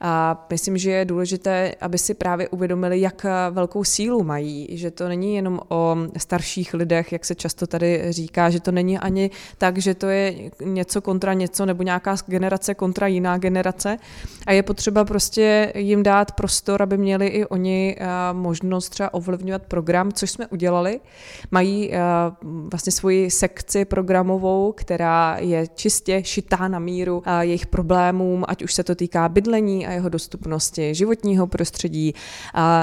A 0.00 0.46
myslím, 0.50 0.78
že 0.78 0.90
je 0.90 1.04
důležité, 1.04 1.74
aby 1.80 1.98
si 1.98 2.14
právě 2.14 2.48
uvědomili, 2.48 3.00
jak 3.00 3.26
velkou 3.50 3.84
sílu 3.84 4.24
mají, 4.24 4.68
že 4.70 4.90
to 4.90 5.08
není 5.08 5.34
jenom 5.34 5.60
o 5.68 5.96
starších 6.16 6.74
lidech, 6.74 7.12
jak 7.12 7.24
se 7.24 7.34
často 7.34 7.66
tady 7.66 8.12
říká, 8.12 8.50
že 8.50 8.60
to 8.60 8.72
není 8.72 8.98
ani 8.98 9.30
tak, 9.58 9.78
že 9.78 9.94
to 9.94 10.06
je 10.06 10.34
něco 10.64 11.00
kontra 11.00 11.34
něco 11.34 11.66
nebo 11.66 11.82
nějaká 11.82 12.16
generace 12.26 12.74
kontra 12.74 13.06
jiná 13.06 13.38
generace 13.38 13.96
a 14.46 14.52
je 14.52 14.62
potřeba 14.62 15.04
prostě 15.04 15.72
jim 15.74 16.02
dát 16.02 16.32
prostor, 16.32 16.82
aby 16.82 16.98
měli 16.98 17.26
i 17.26 17.46
oni 17.46 17.96
možnost 18.32 18.88
třeba 18.88 19.14
ovlivňovat 19.14 19.62
program, 19.62 20.12
což 20.12 20.30
jsme 20.30 20.46
udělali. 20.46 21.00
Mají 21.50 21.92
vlastně 22.70 22.92
svoji 22.92 23.17
sekci 23.28 23.84
programovou, 23.84 24.72
která 24.72 25.36
je 25.40 25.66
čistě 25.74 26.22
šitá 26.24 26.68
na 26.68 26.78
míru 26.78 27.22
jejich 27.40 27.66
problémům, 27.66 28.44
ať 28.48 28.62
už 28.62 28.74
se 28.74 28.84
to 28.84 28.94
týká 28.94 29.28
bydlení, 29.28 29.86
a 29.86 29.92
jeho 29.92 30.08
dostupnosti, 30.08 30.94
životního 30.94 31.46
prostředí 31.46 32.14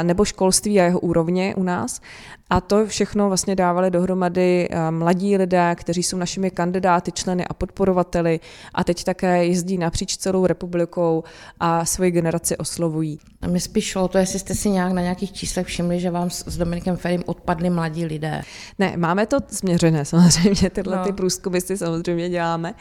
nebo 0.04 0.26
školství 0.26 0.80
a 0.80 0.84
jeho 0.84 1.00
úrovně 1.00 1.56
u 1.56 1.64
nás. 1.64 2.02
A 2.50 2.62
to 2.62 2.88
všechno 2.88 3.28
vlastně 3.28 3.56
dávali 3.56 3.92
dohromady 3.92 4.68
eh, 4.72 4.92
mladí 4.92 5.38
lidé, 5.38 5.76
kteří 5.76 6.04
jsou 6.04 6.18
našimi 6.18 6.52
kandidáty, 6.52 7.12
členy 7.12 7.46
a 7.46 7.54
podporovateli 7.54 8.40
a 8.74 8.84
teď 8.84 9.04
také 9.04 9.46
jezdí 9.46 9.78
napříč 9.78 10.18
celou 10.18 10.46
republikou 10.46 11.24
a 11.60 11.86
svoji 11.86 12.12
generaci 12.12 12.58
oslovují. 12.58 13.20
A 13.42 13.48
mi 13.48 13.60
spíš 13.60 13.86
šlo 13.86 14.08
to, 14.08 14.18
jestli 14.18 14.40
jste 14.40 14.56
si 14.56 14.70
nějak 14.70 14.94
na 14.94 15.02
nějakých 15.02 15.34
číslech 15.34 15.68
všimli, 15.68 16.00
že 16.00 16.12
vám 16.12 16.30
s 16.30 16.58
Dominikem 16.58 16.98
Ferim 16.98 17.24
odpadli 17.26 17.70
mladí 17.70 18.06
lidé. 18.06 18.42
Ne, 18.80 18.98
máme 18.98 19.26
to 19.26 19.38
změřené 19.50 20.06
samozřejmě, 20.16 20.70
tyhle 20.70 20.98
no. 20.98 21.04
ty 21.04 21.14
průzkumy 21.14 21.62
si 21.62 21.78
samozřejmě 21.78 22.30
děláme. 22.30 22.74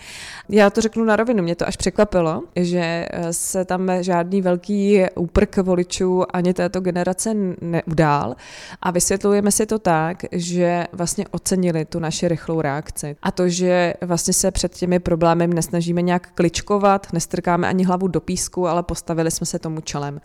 Já 0.48 0.70
to 0.70 0.80
řeknu 0.80 1.04
na 1.04 1.16
rovinu, 1.16 1.42
mě 1.42 1.56
to 1.56 1.68
až 1.68 1.76
překvapilo, 1.76 2.42
že 2.56 3.06
eh, 3.10 3.32
se 3.32 3.64
tam 3.64 3.90
žádný 4.00 4.42
velký 4.42 5.02
úprk 5.14 5.56
voličů 5.56 6.36
ani 6.36 6.54
této 6.54 6.80
generace 6.80 7.34
neudál 7.60 8.36
a 8.82 8.90
vysvětlujeme 8.90 9.53
si 9.54 9.66
to 9.66 9.78
tak, 9.78 10.22
že 10.32 10.86
vlastně 10.92 11.24
ocenili 11.30 11.84
tu 11.84 11.98
naši 11.98 12.28
rychlou 12.28 12.60
reakci. 12.60 13.16
A 13.22 13.30
to, 13.30 13.48
že 13.48 13.94
vlastně 14.00 14.32
se 14.32 14.50
před 14.50 14.74
těmi 14.74 14.98
problémy 14.98 15.46
nesnažíme 15.46 16.02
nějak 16.02 16.30
kličkovat, 16.34 17.12
nestrkáme 17.12 17.68
ani 17.68 17.84
hlavu 17.84 18.08
do 18.08 18.20
písku, 18.20 18.68
ale 18.68 18.82
postavili 18.82 19.30
jsme 19.30 19.46
se 19.46 19.58
tomu 19.58 19.80
čelem. 19.80 20.20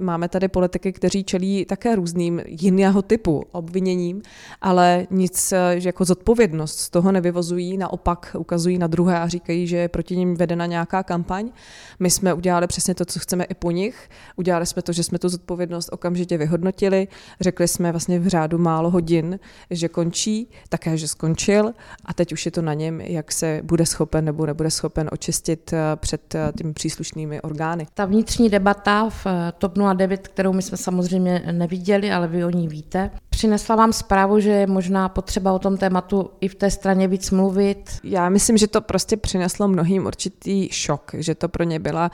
Máme 0.00 0.28
tady 0.28 0.48
politiky, 0.48 0.92
kteří 0.92 1.24
čelí 1.24 1.64
také 1.64 1.96
různým 1.96 2.42
jiného 2.46 3.02
typu 3.02 3.44
obviněním, 3.52 4.22
ale 4.60 5.06
nic 5.10 5.52
že 5.78 5.88
jako 5.88 6.04
zodpovědnost 6.04 6.78
z 6.78 6.90
toho 6.90 7.12
nevyvozují, 7.12 7.78
naopak 7.78 8.36
ukazují 8.38 8.78
na 8.78 8.86
druhé 8.86 9.18
a 9.18 9.28
říkají, 9.28 9.66
že 9.66 9.76
je 9.76 9.88
proti 9.88 10.16
nim 10.16 10.34
vedena 10.34 10.66
nějaká 10.66 11.02
kampaň. 11.02 11.50
My 11.98 12.10
jsme 12.10 12.34
udělali 12.34 12.66
přesně 12.66 12.94
to, 12.94 13.04
co 13.04 13.18
chceme 13.18 13.44
i 13.44 13.54
po 13.54 13.70
nich. 13.70 14.10
Udělali 14.36 14.66
jsme 14.66 14.82
to, 14.82 14.92
že 14.92 15.02
jsme 15.02 15.18
tu 15.18 15.28
zodpovědnost 15.28 15.88
okamžitě 15.92 16.38
vyhodnotili. 16.38 17.08
Řekli 17.40 17.68
jsme 17.68 17.92
vlastně 17.92 18.18
v 18.18 18.26
řádu 18.26 18.58
málo 18.68 18.90
hodin, 18.90 19.38
že 19.70 19.88
končí, 19.88 20.50
také, 20.68 20.96
že 20.96 21.08
skončil 21.08 21.72
a 22.04 22.14
teď 22.14 22.32
už 22.32 22.46
je 22.46 22.50
to 22.50 22.62
na 22.62 22.74
něm, 22.74 23.00
jak 23.00 23.32
se 23.32 23.60
bude 23.64 23.86
schopen 23.86 24.24
nebo 24.24 24.46
nebude 24.46 24.70
schopen 24.70 25.08
očistit 25.12 25.72
eh, 25.72 25.96
před 25.96 26.34
eh, 26.34 26.52
těmi 26.58 26.72
příslušnými 26.72 27.40
orgány. 27.40 27.86
Ta 27.94 28.04
vnitřní 28.04 28.48
debata 28.48 29.10
v 29.10 29.26
eh, 29.26 29.52
TOP 29.58 29.78
09, 29.94 30.28
kterou 30.28 30.52
my 30.52 30.62
jsme 30.62 30.76
samozřejmě 30.76 31.42
neviděli, 31.52 32.12
ale 32.12 32.28
vy 32.28 32.44
o 32.44 32.50
ní 32.50 32.68
víte, 32.68 33.10
přinesla 33.30 33.76
vám 33.76 33.92
zprávu, 33.92 34.40
že 34.40 34.50
je 34.50 34.66
možná 34.66 35.08
potřeba 35.08 35.52
o 35.52 35.58
tom 35.58 35.76
tématu 35.76 36.30
i 36.40 36.48
v 36.48 36.54
té 36.54 36.70
straně 36.70 37.08
víc 37.08 37.30
mluvit? 37.30 37.90
Já 38.04 38.28
myslím, 38.28 38.56
že 38.56 38.66
to 38.66 38.80
prostě 38.80 39.16
přineslo 39.16 39.68
mnohým 39.68 40.06
určitý 40.06 40.68
šok, 40.70 41.10
že 41.14 41.34
to 41.34 41.48
pro 41.48 41.64
ně 41.64 41.78
byla 41.78 42.10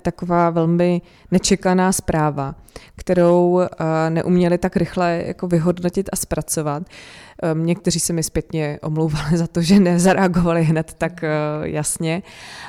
taková 0.00 0.50
velmi 0.50 1.02
nečekaná 1.30 1.92
zpráva, 1.92 2.54
kterou 2.96 3.60
neuměli 4.08 4.58
tak 4.58 4.76
rychle 4.76 5.22
jako 5.26 5.46
vyhodnotit 5.46 5.97
vyhodnotit 5.98 6.08
a 6.12 6.16
zpracovat. 6.16 6.82
Ehm, 7.42 7.66
někteří 7.66 8.00
se 8.00 8.12
mi 8.12 8.22
zpětně 8.22 8.78
omlouvali 8.82 9.36
za 9.36 9.46
to, 9.46 9.62
že 9.62 9.80
nezareagovali 9.80 10.64
hned 10.64 10.94
tak 10.98 11.24
eh, 11.24 11.28
jasně, 11.62 12.22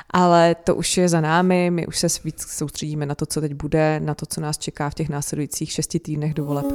ale 0.10 0.56
to 0.56 0.76
už 0.76 0.98
je 0.98 1.10
za 1.10 1.22
námi, 1.22 1.72
my 1.72 1.88
už 1.88 2.00
se 2.00 2.08
víc 2.24 2.42
soustředíme 2.42 3.06
na 3.06 3.16
to, 3.16 3.26
co 3.26 3.42
teď 3.42 3.54
bude, 3.54 4.00
na 4.00 4.16
to, 4.16 4.26
co 4.26 4.42
nás 4.42 4.58
čeká 4.58 4.90
v 4.90 4.94
těch 4.94 5.10
následujících 5.10 5.72
šesti 5.72 6.00
týdnech 6.00 6.34
do 6.34 6.46
voleb. 6.46 6.66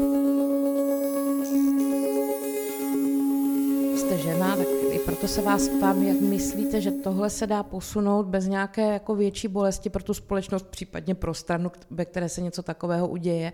Jste 3.96 4.18
žena, 4.18 4.56
tak 4.56 4.83
i 4.94 4.98
proto 4.98 5.28
se 5.28 5.42
vás 5.42 5.68
ptám, 5.68 6.02
jak 6.02 6.20
myslíte, 6.20 6.80
že 6.80 6.90
tohle 6.90 7.30
se 7.30 7.46
dá 7.46 7.62
posunout 7.62 8.26
bez 8.26 8.46
nějaké 8.46 8.92
jako 8.92 9.14
větší 9.14 9.48
bolesti 9.48 9.90
pro 9.90 10.02
tu 10.02 10.14
společnost, 10.14 10.66
případně 10.66 11.14
pro 11.14 11.34
stranu, 11.34 11.72
ve 11.90 12.04
které 12.04 12.28
se 12.28 12.40
něco 12.40 12.62
takového 12.62 13.08
uděje, 13.08 13.52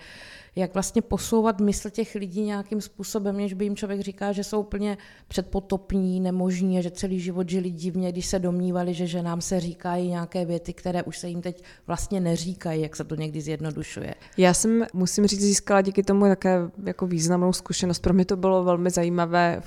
jak 0.56 0.74
vlastně 0.74 1.02
posouvat 1.02 1.60
mysl 1.60 1.90
těch 1.90 2.14
lidí 2.14 2.42
nějakým 2.42 2.80
způsobem, 2.80 3.36
než 3.36 3.54
by 3.54 3.64
jim 3.64 3.76
člověk 3.76 4.00
říká, 4.00 4.32
že 4.32 4.44
jsou 4.44 4.60
úplně 4.60 4.98
předpotopní, 5.28 6.20
nemožní 6.20 6.78
a 6.78 6.80
že 6.80 6.90
celý 6.90 7.20
život 7.20 7.48
žili 7.48 7.70
divně, 7.70 8.12
když 8.12 8.26
se 8.26 8.38
domnívali, 8.38 8.94
že 8.94 9.06
ženám 9.06 9.40
se 9.40 9.60
říkají 9.60 10.08
nějaké 10.08 10.44
věty, 10.44 10.72
které 10.72 11.02
už 11.02 11.18
se 11.18 11.28
jim 11.28 11.42
teď 11.42 11.62
vlastně 11.86 12.20
neříkají, 12.20 12.82
jak 12.82 12.96
se 12.96 13.04
to 13.04 13.14
někdy 13.14 13.40
zjednodušuje. 13.40 14.14
Já 14.36 14.54
jsem, 14.54 14.86
musím 14.92 15.26
říct, 15.26 15.40
získala 15.40 15.80
díky 15.80 16.02
tomu 16.02 16.24
také 16.24 16.58
jako 16.84 17.06
významnou 17.06 17.52
zkušenost. 17.52 17.98
Pro 17.98 18.14
mě 18.14 18.24
to 18.24 18.36
bylo 18.36 18.64
velmi 18.64 18.90
zajímavé, 18.90 19.62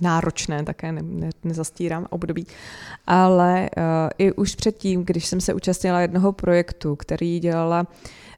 náročné 0.00 0.53
také, 0.62 0.92
ne, 0.92 1.02
ne, 1.02 1.30
nezastírám 1.44 2.06
období, 2.10 2.46
ale 3.06 3.70
uh, 3.76 3.82
i 4.18 4.32
už 4.32 4.54
předtím, 4.54 5.04
když 5.04 5.26
jsem 5.26 5.40
se 5.40 5.54
účastnila 5.54 6.00
jednoho 6.00 6.32
projektu, 6.32 6.96
který 6.96 7.40
dělala 7.40 7.86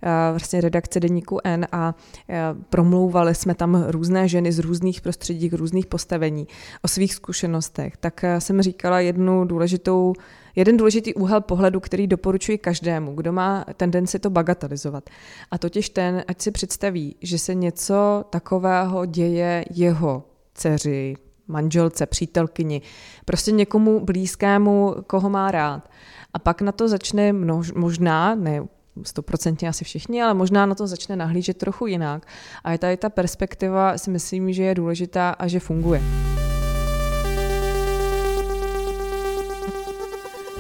Eh, 0.03 0.31
vlastně 0.31 0.61
redakce 0.61 1.01
deníku 1.01 1.39
N 1.45 1.67
a 1.73 1.95
eh, 2.29 2.41
promlouvali 2.71 3.35
jsme 3.35 3.55
tam 3.55 3.85
různé 3.89 4.29
ženy 4.29 4.53
z 4.53 4.59
různých 4.59 5.01
prostředí, 5.01 5.49
různých 5.49 5.87
postavení 5.87 6.47
o 6.83 6.89
svých 6.89 7.15
zkušenostech, 7.15 7.97
tak 7.97 8.25
eh, 8.25 8.41
jsem 8.41 8.63
říkala 8.63 9.01
jednu 9.01 9.45
důležitou 9.45 10.13
jeden 10.57 10.77
důležitý 10.77 11.15
úhel 11.15 11.41
pohledu, 11.41 11.81
který 11.81 12.07
doporučuji 12.07 12.59
každému, 12.59 13.15
kdo 13.15 13.33
má 13.33 13.65
tendenci 13.77 14.19
to 14.19 14.31
bagatelizovat. 14.31 15.11
A 15.51 15.59
totiž 15.59 15.91
ten, 15.91 16.25
ať 16.29 16.43
si 16.43 16.51
představí, 16.51 17.17
že 17.23 17.39
se 17.39 17.55
něco 17.55 18.25
takového 18.31 19.07
děje 19.07 19.65
jeho 19.71 20.25
dceři, 20.55 21.15
manželce, 21.49 22.07
přítelkyni, 22.07 22.83
prostě 23.25 23.53
někomu 23.53 24.01
blízkému, 24.01 24.95
koho 25.07 25.31
má 25.31 25.51
rád. 25.51 25.91
A 26.35 26.39
pak 26.39 26.63
na 26.63 26.73
to 26.73 26.89
začne 26.89 27.33
množ, 27.33 27.73
možná, 27.73 28.35
ne 28.35 28.63
stoprocentně 29.03 29.69
asi 29.69 29.85
všichni, 29.85 30.23
ale 30.23 30.35
možná 30.35 30.67
na 30.67 30.75
to 30.75 30.87
začne 30.87 31.17
nahlížet 31.17 31.57
trochu 31.57 31.87
jinak. 31.87 32.27
A 32.65 32.73
je 32.73 32.79
tady 32.79 32.97
ta 32.97 33.09
perspektiva, 33.09 33.99
si 33.99 34.11
myslím, 34.11 34.53
že 34.53 34.63
je 34.63 34.75
důležitá 34.75 35.31
a 35.31 35.47
že 35.47 35.61
funguje. 35.61 36.03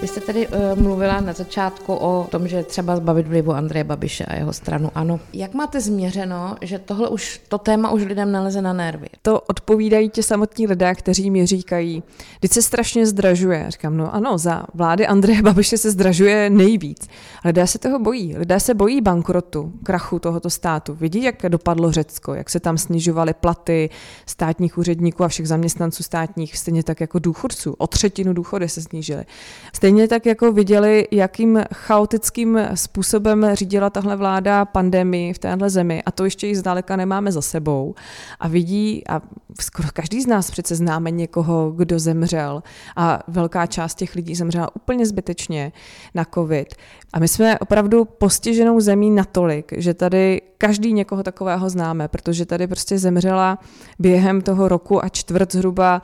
Vy 0.00 0.09
jste 0.09 0.21
tedy 0.21 0.49
uh, 0.49 0.55
mluvila 0.83 1.21
na 1.21 1.33
začátku 1.33 1.95
o 1.95 2.26
tom, 2.31 2.49
že 2.49 2.62
třeba 2.62 2.97
zbavit 2.97 3.26
vlivu 3.26 3.53
Andreje 3.53 3.85
Babiše 3.85 4.25
a 4.25 4.35
jeho 4.35 4.53
stranu. 4.53 4.91
Ano. 4.95 5.21
Jak 5.33 5.55
máte 5.55 5.81
změřeno, 5.81 6.57
že 6.61 6.79
tohle 6.79 7.09
už, 7.09 7.41
to 7.49 7.59
téma 7.59 7.91
už 7.91 8.05
lidem 8.05 8.33
naleze 8.33 8.62
na 8.62 8.73
nervy? 8.73 9.07
To 9.23 9.41
odpovídají 9.41 10.09
ti 10.09 10.23
samotní 10.23 10.67
lidé, 10.67 10.95
kteří 10.95 11.31
mi 11.31 11.47
říkají, 11.47 12.03
když 12.41 12.53
se 12.53 12.62
strašně 12.62 13.07
zdražuje. 13.07 13.67
Říkám, 13.69 13.97
no 13.97 14.15
ano, 14.15 14.38
za 14.38 14.67
vlády 14.75 15.07
Andreje 15.07 15.43
Babiše 15.43 15.79
se 15.79 15.91
zdražuje 15.91 16.50
nejvíc. 16.50 17.09
Lidé 17.45 17.67
se 17.67 17.79
toho 17.79 17.99
bojí. 17.99 18.37
Lidé 18.37 18.61
se 18.61 18.75
bojí 18.75 19.00
bankrotu, 19.00 19.73
krachu 19.83 20.19
tohoto 20.19 20.50
státu. 20.50 20.95
Vidí, 20.95 21.23
jak 21.23 21.43
dopadlo 21.49 21.93
Řecko, 21.93 22.35
jak 22.35 22.50
se 22.50 22.61
tam 22.61 22.79
snižovaly 22.79 23.35
platy 23.35 23.91
státních 24.26 24.79
úředníků 24.79 25.25
a 25.25 25.29
všech 25.29 25.49
zaměstnanců 25.49 26.03
státních, 26.03 26.59
stejně 26.59 26.83
tak 26.83 27.00
jako 27.00 27.19
důchodců. 27.19 27.75
O 27.79 27.87
třetinu 27.87 28.33
důchody 28.33 28.69
se 28.69 28.83
snížily. 28.83 29.25
Stejně 29.73 29.86
tak 30.09 30.26
jako 30.26 30.52
viděli, 30.52 31.09
jakým 31.11 31.61
chaotickým 31.75 32.61
způsobem 32.75 33.47
řídila 33.52 33.90
tahle 33.90 34.16
vláda 34.16 34.64
pandemii 34.64 35.33
v 35.33 35.38
téhle 35.38 35.71
zemi 35.71 36.02
a 36.07 36.11
to 36.11 36.25
ještě 36.25 36.47
ji 36.47 36.57
zdaleka 36.57 36.97
nemáme 36.97 37.33
za 37.33 37.43
sebou 37.43 37.95
a 38.40 38.49
vidí, 38.49 39.02
a 39.09 39.23
skoro 39.61 39.88
každý 39.93 40.23
z 40.23 40.26
nás 40.26 40.50
přece 40.50 40.75
známe 40.75 41.11
někoho, 41.11 41.71
kdo 41.71 41.99
zemřel 41.99 42.62
a 42.97 43.19
velká 43.28 43.66
část 43.66 43.95
těch 43.95 44.14
lidí 44.14 44.35
zemřela 44.35 44.76
úplně 44.76 45.07
zbytečně 45.07 45.73
na 46.14 46.25
covid. 46.35 46.75
A 47.12 47.19
my 47.19 47.28
jsme 47.28 47.59
opravdu 47.59 48.05
postiženou 48.05 48.81
zemí 48.81 49.11
natolik, 49.11 49.73
že 49.76 49.95
tady 49.95 50.43
každý 50.59 50.93
někoho 50.93 51.23
takového 51.23 51.71
známe, 51.71 52.09
protože 52.09 52.47
tady 52.47 52.66
prostě 52.66 52.99
zemřela 52.99 53.59
během 53.99 54.40
toho 54.40 54.69
roku 54.69 55.05
a 55.05 55.09
čtvrt 55.09 55.52
zhruba 55.52 56.02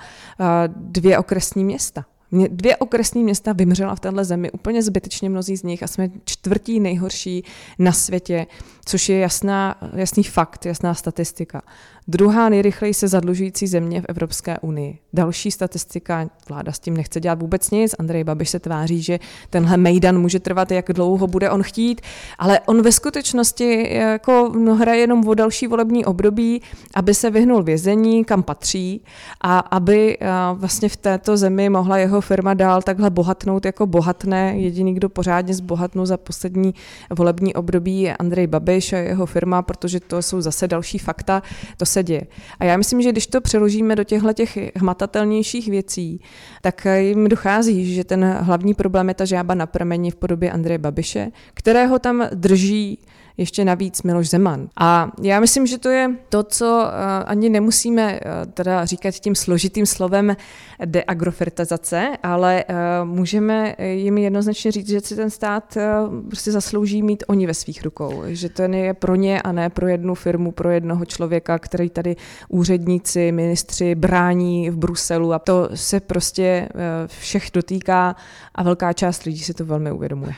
dvě 0.77 1.19
okresní 1.19 1.65
města. 1.65 2.05
Dvě 2.33 2.77
okresní 2.77 3.25
města 3.25 3.53
vymřela 3.53 3.95
v 3.95 4.01
téhle 4.01 4.25
zemi, 4.25 4.51
úplně 4.51 4.83
zbytečně 4.83 5.31
mnozí 5.31 5.57
z 5.57 5.63
nich 5.63 5.83
a 5.83 5.87
jsme 5.87 6.11
čtvrtí 6.25 6.81
nejhorší 6.81 7.45
na 7.79 7.93
světě, 7.93 8.47
což 8.85 9.09
je 9.09 9.19
jasná, 9.19 9.77
jasný 9.97 10.23
fakt, 10.23 10.67
jasná 10.67 10.95
statistika. 10.95 11.63
Druhá 12.09 12.49
nejrychleji 12.49 12.95
se 12.95 13.09
zadlužující 13.09 13.67
země 13.67 14.01
v 14.01 14.05
Evropské 14.09 14.59
unii. 14.59 14.99
Další 15.13 15.51
statistika, 15.51 16.31
vláda 16.49 16.73
s 16.73 16.79
tím 16.79 16.97
nechce 16.97 17.21
dělat 17.21 17.41
vůbec 17.41 17.71
nic, 17.71 17.95
Andrej 17.99 18.25
Babiš 18.25 18.51
se 18.51 18.61
tváří, 18.61 19.03
že 19.03 19.19
tenhle 19.51 19.77
mejdan 19.77 20.21
může 20.21 20.41
trvat, 20.41 20.71
jak 20.71 20.87
dlouho 20.93 21.27
bude 21.27 21.51
on 21.51 21.63
chtít, 21.63 22.01
ale 22.39 22.61
on 22.61 22.83
ve 22.83 22.93
skutečnosti 22.93 23.95
jako 23.95 24.53
no, 24.59 24.75
hraje 24.75 25.01
jenom 25.01 25.29
o 25.29 25.35
další 25.35 25.67
volební 25.67 26.05
období, 26.05 26.63
aby 26.95 27.15
se 27.15 27.31
vyhnul 27.31 27.63
vězení, 27.63 28.25
kam 28.25 28.43
patří 28.43 29.05
a 29.41 29.59
aby 29.59 30.19
vlastně 30.55 30.89
v 30.89 30.97
této 30.97 31.37
zemi 31.37 31.69
mohla 31.69 31.99
jeho 31.99 32.21
firma 32.21 32.55
dál 32.55 32.83
takhle 32.83 33.11
bohatnout 33.11 33.65
jako 33.65 33.87
bohatné. 33.87 34.55
Jediný, 34.57 34.95
kdo 34.95 35.09
pořádně 35.09 35.55
zbohatnul 35.55 36.07
za 36.07 36.17
poslední 36.17 36.75
volební 37.11 37.55
období 37.55 38.03
je 38.03 38.17
Andrej 38.17 38.47
Babiš 38.47 38.93
a 38.93 38.99
jeho 38.99 39.27
firma, 39.27 39.63
protože 39.63 40.01
to 40.01 40.23
jsou 40.23 40.41
zase 40.41 40.69
další 40.69 40.99
fakta. 40.99 41.43
To 41.77 41.87
se 41.93 42.03
děje. 42.03 42.23
A 42.59 42.65
já 42.65 42.77
myslím, 42.77 43.03
že 43.03 43.13
když 43.13 43.27
to 43.27 43.41
přeložíme 43.41 43.97
do 43.97 44.05
těchto 44.05 44.33
těch 44.33 44.59
hmatatelnějších 44.77 45.69
věcí, 45.69 46.21
tak 46.63 46.87
jim 46.99 47.29
dochází, 47.29 47.95
že 47.95 48.05
ten 48.05 48.25
hlavní 48.25 48.75
problém 48.75 49.09
je 49.09 49.15
ta 49.15 49.25
žába 49.25 49.55
na 49.55 49.67
prameni 49.67 50.11
v 50.11 50.17
podobě 50.17 50.51
Andreje 50.51 50.79
Babiše, 50.79 51.31
kterého 51.55 51.99
tam 51.99 52.29
drží 52.35 52.99
ještě 53.37 53.65
navíc 53.65 54.03
Miloš 54.03 54.29
Zeman. 54.29 54.69
A 54.77 55.13
já 55.23 55.41
myslím, 55.41 55.67
že 55.67 55.79
to 55.79 55.89
je 55.89 56.11
to, 56.29 56.43
co 56.43 56.87
eh, 56.87 57.25
ani 57.25 57.49
nemusíme 57.49 58.21
eh, 58.23 58.47
teda 58.47 58.85
říkat 58.85 59.15
tím 59.15 59.35
složitým 59.35 59.87
slovem 59.87 60.37
deagrofertizace, 60.85 62.09
ale 62.23 62.65
eh, 62.69 62.75
můžeme 63.05 63.75
jim 63.79 64.19
jednoznačně 64.19 64.73
říct, 64.73 64.89
že 64.89 65.01
si 65.01 65.17
ten 65.17 65.31
stát 65.31 65.79
prostě 66.27 66.53
zaslouží 66.53 67.03
mít 67.03 67.25
oni 67.27 67.47
ve 67.47 67.55
svých 67.55 67.85
rukou, 67.85 68.23
že 68.27 68.49
to 68.49 68.63
je 68.63 68.95
pro 68.95 69.15
ně 69.15 69.43
a 69.43 69.53
ne 69.53 69.71
pro 69.71 69.89
jednu 69.89 70.15
firmu, 70.15 70.53
pro 70.53 70.71
jednoho 70.71 71.05
člověka, 71.05 71.59
který 71.59 71.91
tady 71.91 72.17
úředníci, 72.49 73.33
ministři 73.33 73.95
brání 73.95 74.71
v 74.71 74.77
Bruselu 74.77 75.33
a 75.33 75.39
to 75.39 75.69
se 75.75 76.01
prostě 76.01 76.69
všech 77.07 77.51
dotýká 77.53 78.17
a 78.55 78.63
velká 78.63 78.93
část 78.93 79.23
lidí 79.23 79.39
si 79.39 79.55
to 79.55 79.65
velmi 79.65 79.93
uvědomuje. 79.93 80.35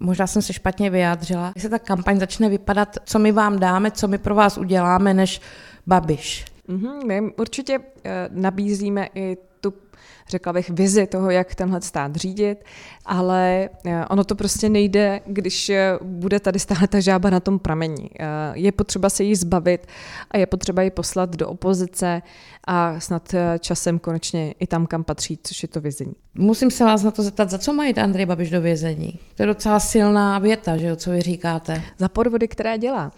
Možná 0.00 0.26
jsem 0.26 0.42
se 0.42 0.52
špatně 0.52 0.90
vyjádřila. 0.90 1.46
Jak 1.46 1.62
se 1.62 1.68
ta 1.68 1.78
kampaň 1.78 2.18
začne 2.18 2.48
vypadat, 2.48 2.96
co 3.04 3.18
my 3.18 3.32
vám 3.32 3.58
dáme, 3.58 3.90
co 3.90 4.08
my 4.08 4.18
pro 4.18 4.34
vás 4.34 4.58
uděláme, 4.58 5.14
než 5.14 5.40
Babiš. 5.86 6.44
Mm-hmm, 6.68 7.06
my 7.06 7.32
určitě 7.36 7.78
uh, 7.78 7.84
nabízíme 8.30 9.08
i 9.14 9.36
tu 9.70 9.86
řekla 10.28 10.52
bych, 10.52 10.70
vizi 10.70 11.06
toho, 11.06 11.30
jak 11.30 11.54
tenhle 11.54 11.80
stát 11.80 12.16
řídit, 12.16 12.64
ale 13.04 13.68
eh, 13.84 14.06
ono 14.06 14.24
to 14.24 14.34
prostě 14.34 14.68
nejde, 14.68 15.20
když 15.26 15.70
eh, 15.70 15.98
bude 16.02 16.40
tady 16.40 16.58
stále 16.58 16.88
ta 16.88 17.00
žába 17.00 17.30
na 17.30 17.40
tom 17.40 17.58
pramení. 17.58 18.10
Je 18.52 18.72
potřeba 18.72 19.10
se 19.10 19.24
jí 19.24 19.34
zbavit 19.34 19.86
a 20.30 20.38
je 20.38 20.46
potřeba 20.46 20.82
ji 20.82 20.90
poslat 20.90 21.36
do 21.36 21.48
opozice 21.48 22.22
a 22.64 23.00
snad 23.00 23.34
časem 23.60 23.98
konečně 23.98 24.54
i 24.60 24.66
tam, 24.66 24.86
kam 24.86 25.04
patří, 25.04 25.38
což 25.42 25.62
je 25.62 25.68
to 25.68 25.80
vězení. 25.80 26.12
Musím 26.34 26.70
se 26.70 26.84
vás 26.84 27.02
na 27.02 27.10
to 27.10 27.22
zeptat, 27.22 27.50
za 27.50 27.58
co 27.58 27.72
mají 27.72 27.94
Andrej 27.94 28.26
Babiš 28.26 28.50
do 28.50 28.60
vězení? 28.60 29.18
To 29.34 29.42
je 29.42 29.46
docela 29.46 29.80
silná 29.80 30.38
věta, 30.38 30.76
že 30.76 30.86
jo, 30.86 30.96
co 30.96 31.10
vy 31.10 31.20
říkáte. 31.20 31.82
Za 31.98 32.08
podvody, 32.08 32.48
které 32.48 32.78
dělá. 32.78 33.12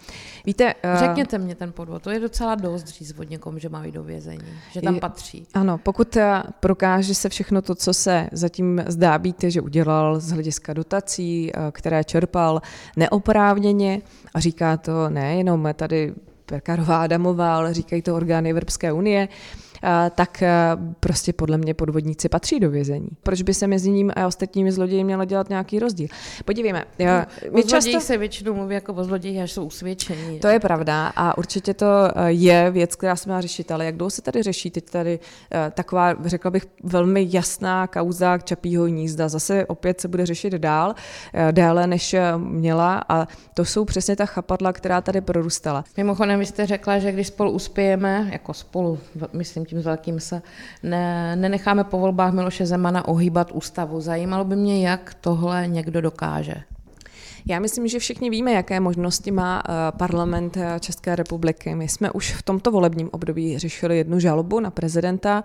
Víte, 0.45 0.75
Řekněte 0.95 1.37
mě 1.37 1.55
ten 1.55 1.71
podvod, 1.71 2.03
to 2.03 2.09
je 2.09 2.19
docela 2.19 2.55
dost 2.55 2.87
říct 2.87 3.19
od 3.19 3.29
někom, 3.29 3.59
že 3.59 3.69
mají 3.69 3.91
do 3.91 4.03
vězení, 4.03 4.53
že 4.71 4.81
tam 4.81 4.99
patří. 4.99 5.47
Ano, 5.53 5.77
pokud 5.77 6.17
prokáže 6.59 7.15
se 7.15 7.29
všechno 7.29 7.61
to, 7.61 7.75
co 7.75 7.93
se 7.93 8.29
zatím 8.31 8.83
zdá 8.87 9.17
být, 9.17 9.43
že 9.47 9.61
udělal 9.61 10.19
z 10.19 10.31
hlediska 10.31 10.73
dotací, 10.73 11.51
eh, 11.51 11.71
které 11.71 12.03
čerpal 12.03 12.61
neoprávněně. 12.97 14.01
A 14.33 14.39
říká 14.39 14.77
to 14.77 15.09
nejenom 15.09 15.69
tady 15.73 16.13
Perkarová 16.45 17.01
Adamová, 17.01 17.57
ale 17.57 17.73
říkají 17.73 18.01
to 18.01 18.15
orgány 18.15 18.49
Evropské 18.49 18.91
unie, 18.91 19.27
tak 20.15 20.43
prostě 20.99 21.33
podle 21.33 21.57
mě 21.57 21.73
podvodníci 21.73 22.29
patří 22.29 22.59
do 22.59 22.69
vězení. 22.69 23.09
Proč 23.23 23.41
by 23.41 23.53
se 23.53 23.67
mezi 23.67 23.89
ním 23.89 24.11
a 24.15 24.27
ostatními 24.27 24.71
zloději 24.71 25.03
mělo 25.03 25.25
dělat 25.25 25.49
nějaký 25.49 25.79
rozdíl? 25.79 26.07
Podívejme. 26.45 26.85
Já, 26.97 27.25
my 27.51 27.63
často 27.63 27.99
se 27.99 28.17
většinou 28.17 28.53
mluví 28.53 28.75
jako 28.75 28.93
o 28.93 29.03
zloději, 29.03 29.41
až 29.41 29.51
jsou 29.51 29.65
usvědčení. 29.65 30.39
To 30.39 30.47
je 30.47 30.59
pravda 30.59 31.11
a 31.15 31.37
určitě 31.37 31.73
to 31.73 31.85
je 32.27 32.71
věc, 32.71 32.95
která 32.95 33.15
se 33.15 33.29
má 33.29 33.41
řešit, 33.41 33.71
ale 33.71 33.85
jak 33.85 33.95
dlouho 33.95 34.09
se 34.09 34.21
tady 34.21 34.43
řeší 34.43 34.71
teď 34.71 34.89
tady 34.89 35.19
taková, 35.73 36.15
řekla 36.25 36.51
bych, 36.51 36.65
velmi 36.83 37.27
jasná 37.29 37.87
kauza 37.87 38.37
Čapího 38.37 38.87
nízda. 38.87 39.29
Zase 39.29 39.65
opět 39.65 40.01
se 40.01 40.07
bude 40.07 40.25
řešit 40.25 40.53
dál, 40.53 40.95
déle 41.51 41.87
než 41.87 42.15
měla 42.37 43.03
a 43.09 43.27
to 43.53 43.65
jsou 43.65 43.85
přesně 43.85 44.15
ta 44.15 44.25
chapadla, 44.25 44.73
která 44.73 45.01
tady 45.01 45.21
prorůstala. 45.21 45.83
Mimochodem, 45.97 46.39
vy 46.39 46.45
jste 46.45 46.65
řekla, 46.65 46.99
že 46.99 47.11
když 47.11 47.27
spolu 47.27 47.51
uspějeme, 47.51 48.29
jako 48.31 48.53
spolu, 48.53 48.99
myslím 49.33 49.65
tím 49.69 49.81
velkým 49.81 50.19
se, 50.19 50.41
ne, 50.83 51.35
nenecháme 51.35 51.83
po 51.83 51.99
volbách 51.99 52.33
Miloše 52.33 52.65
Zemana 52.65 53.07
ohýbat 53.07 53.51
ústavu. 53.51 54.01
Zajímalo 54.01 54.45
by 54.45 54.55
mě, 54.55 54.87
jak 54.87 55.13
tohle 55.21 55.67
někdo 55.67 56.01
dokáže. 56.01 56.55
Já 57.47 57.59
myslím, 57.59 57.87
že 57.87 57.99
všichni 57.99 58.29
víme, 58.29 58.51
jaké 58.51 58.79
možnosti 58.79 59.31
má 59.31 59.63
eh, 59.63 59.71
parlament 59.97 60.57
eh, 60.57 60.79
České 60.79 61.15
republiky. 61.15 61.75
My 61.75 61.87
jsme 61.87 62.11
už 62.11 62.33
v 62.33 62.41
tomto 62.41 62.71
volebním 62.71 63.09
období 63.11 63.57
řešili 63.57 63.97
jednu 63.97 64.19
žalobu 64.19 64.59
na 64.59 64.71
prezidenta. 64.71 65.43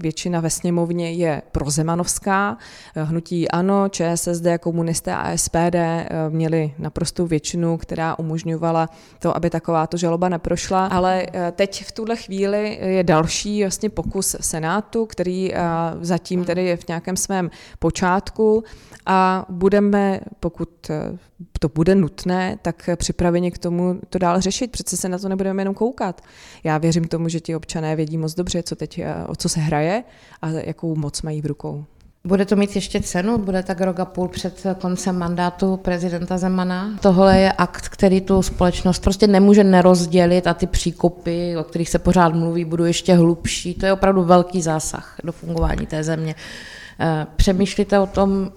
Eh, 0.00 0.10
většina 0.10 0.40
ve 0.40 0.50
sněmovně 0.50 1.12
je 1.12 1.42
prozemanovská. 1.52 2.56
Hnutí 2.94 3.48
ANO, 3.48 3.88
ČSSD, 3.88 4.46
komunisté 4.60 5.14
a 5.14 5.36
SPD 5.36 6.06
měli 6.28 6.74
naprostou 6.78 7.26
většinu, 7.26 7.76
která 7.76 8.18
umožňovala 8.18 8.88
to, 9.18 9.36
aby 9.36 9.50
takováto 9.50 9.96
žaloba 9.96 10.28
neprošla. 10.28 10.86
Ale 10.86 11.26
teď 11.52 11.84
v 11.84 11.92
tuhle 11.92 12.16
chvíli 12.16 12.78
je 12.82 13.04
další 13.04 13.62
vlastně 13.62 13.90
pokus 13.90 14.36
Senátu, 14.40 15.06
který 15.06 15.52
zatím 16.00 16.44
tedy 16.44 16.64
je 16.64 16.76
v 16.76 16.88
nějakém 16.88 17.16
svém 17.16 17.50
počátku 17.78 18.64
a 19.06 19.46
budeme, 19.48 20.20
pokud 20.40 20.90
eh, 20.90 21.18
to 21.60 21.68
bude 21.68 21.94
nutné, 21.94 22.58
tak 22.62 22.90
připraveni 22.96 23.50
k 23.50 23.58
tomu 23.58 24.00
to 24.08 24.18
dál 24.18 24.40
řešit. 24.40 24.70
Přece 24.70 24.96
se 24.96 25.08
na 25.08 25.18
to 25.18 25.28
nebudeme 25.28 25.60
jenom 25.60 25.74
koukat. 25.74 26.20
Já 26.64 26.78
věřím 26.78 27.04
tomu, 27.04 27.28
že 27.28 27.40
ti 27.40 27.56
občané 27.56 27.96
vědí 27.96 28.18
moc 28.18 28.34
dobře, 28.34 28.62
co 28.62 28.76
teď, 28.76 28.98
eh, 28.98 29.14
o 29.26 29.36
co 29.36 29.48
se 29.48 29.60
hraje 29.60 30.04
a 30.42 30.48
jakou 30.50 30.96
moc 30.96 31.22
mají 31.22 31.42
v 31.42 31.46
rukou. 31.46 31.84
Bude 32.24 32.46
to 32.46 32.56
mít 32.56 32.74
ještě 32.74 33.00
cenu? 33.00 33.38
Bude 33.38 33.62
tak 33.62 33.80
rok 33.80 34.00
a 34.00 34.04
půl 34.04 34.28
před 34.28 34.66
koncem 34.80 35.18
mandátu 35.18 35.76
prezidenta 35.76 36.38
Zemana? 36.38 36.98
Tohle 37.00 37.38
je 37.38 37.52
akt, 37.52 37.88
který 37.88 38.20
tu 38.20 38.42
společnost 38.42 38.98
prostě 38.98 39.26
nemůže 39.26 39.64
nerozdělit 39.64 40.46
a 40.46 40.54
ty 40.54 40.66
příkopy, 40.66 41.56
o 41.56 41.64
kterých 41.64 41.88
se 41.88 41.98
pořád 41.98 42.34
mluví, 42.34 42.64
budou 42.64 42.84
ještě 42.84 43.14
hlubší. 43.14 43.74
To 43.74 43.86
je 43.86 43.92
opravdu 43.92 44.24
velký 44.24 44.62
zásah 44.62 45.16
do 45.24 45.32
fungování 45.32 45.86
té 45.86 46.04
země. 46.04 46.34
Eh, 47.00 47.26
přemýšlíte 47.36 47.98
o 47.98 48.06
tom, 48.06 48.50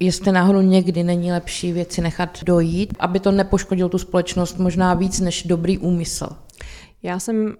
jestli 0.00 0.32
náhodou 0.32 0.60
někdy 0.60 1.02
není 1.02 1.32
lepší 1.32 1.72
věci 1.72 2.00
nechat 2.00 2.44
dojít, 2.44 2.94
aby 2.98 3.20
to 3.20 3.32
nepoškodilo 3.32 3.88
tu 3.88 3.98
společnost 3.98 4.58
možná 4.58 4.94
víc 4.94 5.20
než 5.20 5.42
dobrý 5.42 5.78
úmysl. 5.78 6.28
Já 7.02 7.18
jsem 7.18 7.46
uh, 7.46 7.52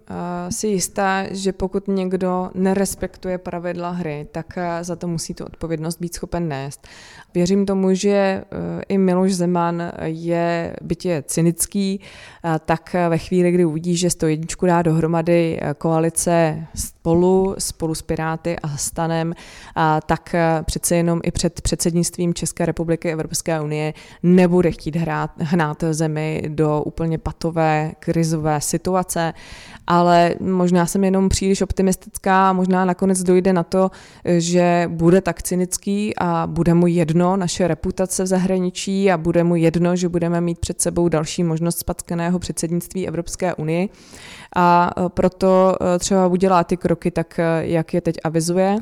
si 0.50 0.66
jistá, 0.66 1.26
že 1.30 1.52
pokud 1.52 1.88
někdo 1.88 2.50
nerespektuje 2.54 3.38
pravidla 3.38 3.90
hry, 3.90 4.28
tak 4.32 4.46
uh, 4.56 4.62
za 4.80 4.96
to 4.96 5.08
musí 5.08 5.34
tu 5.34 5.44
odpovědnost 5.44 6.00
být 6.00 6.14
schopen 6.14 6.48
nést. 6.48 6.88
Věřím 7.34 7.66
tomu, 7.66 7.94
že 7.94 8.44
uh, 8.52 8.58
i 8.88 8.98
Miloš 8.98 9.34
Zeman 9.34 9.92
je, 10.02 10.76
byť 10.82 11.06
je 11.06 11.22
cynický, 11.26 12.00
uh, 12.00 12.50
tak 12.64 12.96
ve 13.08 13.18
chvíli, 13.18 13.52
kdy 13.52 13.64
uvidí, 13.64 13.96
že 13.96 14.16
to 14.16 14.26
jedničku 14.26 14.66
dá 14.66 14.82
dohromady 14.82 15.60
koalice 15.78 16.66
spolu, 16.74 17.54
spolu 17.58 17.94
s 17.94 18.02
Piráty 18.02 18.56
a 18.62 18.76
stanem, 18.76 19.34
tak 20.06 20.34
přece 20.62 20.96
jenom 20.96 21.20
i 21.24 21.30
před 21.30 21.60
předsednictvím 21.60 22.34
České 22.34 22.66
republiky 22.66 23.12
Evropské 23.12 23.60
unie 23.60 23.94
nebude 24.22 24.70
chtít 24.70 24.96
hrát, 24.96 25.30
hnát 25.38 25.84
zemi 25.90 26.42
do 26.48 26.82
úplně 26.82 27.18
patové 27.18 27.92
krizové 27.98 28.60
situace, 28.60 29.32
ale 29.86 30.34
možná 30.40 30.86
jsem 30.86 31.04
jenom 31.04 31.28
příliš 31.28 31.62
optimistická 31.62 32.50
a 32.50 32.52
možná 32.52 32.84
nakonec 32.84 33.22
dojde 33.22 33.52
na 33.52 33.62
to, 33.62 33.90
že 34.24 34.84
bude 34.88 35.20
tak 35.20 35.42
cynický 35.42 36.16
a 36.18 36.46
bude 36.46 36.74
mu 36.74 36.86
jedno 36.86 37.36
naše 37.36 37.68
reputace 37.68 38.22
v 38.22 38.26
zahraničí 38.26 39.10
a 39.10 39.16
bude 39.16 39.44
mu 39.44 39.56
jedno, 39.56 39.96
že 39.96 40.08
budeme 40.08 40.40
mít 40.40 40.58
před 40.58 40.80
sebou 40.80 41.08
další 41.08 41.44
možnost 41.44 41.78
spackaného 41.78 42.38
předsednictví 42.38 43.08
Evropské 43.08 43.54
unie 43.54 43.88
a 44.56 44.90
proto 45.08 45.76
e, 45.94 45.98
třeba 45.98 46.26
udělá 46.26 46.64
ty 46.64 46.76
kroky 46.76 47.10
tak, 47.10 47.38
e, 47.38 47.44
jak 47.60 47.94
je 47.94 48.00
teď 48.00 48.16
avizuje 48.24 48.76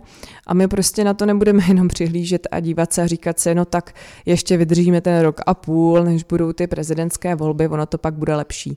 a 0.46 0.54
my 0.54 0.68
prostě 0.68 1.04
na 1.04 1.14
to 1.14 1.26
nebudeme 1.26 1.62
jenom 1.68 1.88
přihlížet 1.88 2.46
a 2.50 2.60
dívat 2.60 2.92
se 2.92 3.02
a 3.02 3.06
říkat 3.06 3.40
si, 3.40 3.54
no 3.54 3.64
tak 3.64 3.94
ještě 4.26 4.56
vydržíme 4.56 5.00
ten 5.00 5.20
rok 5.20 5.40
a 5.46 5.54
půl, 5.54 6.04
než 6.04 6.24
budou 6.24 6.52
ty 6.52 6.66
prezidentské 6.66 7.34
volby, 7.34 7.68
ono 7.68 7.86
to 7.86 7.98
pak 7.98 8.14
bude 8.14 8.36
lepší. 8.36 8.76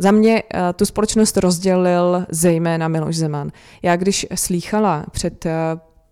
Za 0.00 0.10
mě 0.10 0.42
uh, 0.42 0.60
tu 0.76 0.86
společnost 0.86 1.36
rozdělil 1.36 2.26
zejména 2.28 2.88
Miloš 2.88 3.16
Zeman. 3.16 3.50
Já 3.82 3.96
když 3.96 4.26
slýchala 4.34 5.04
před 5.10 5.46
uh, 5.46 5.52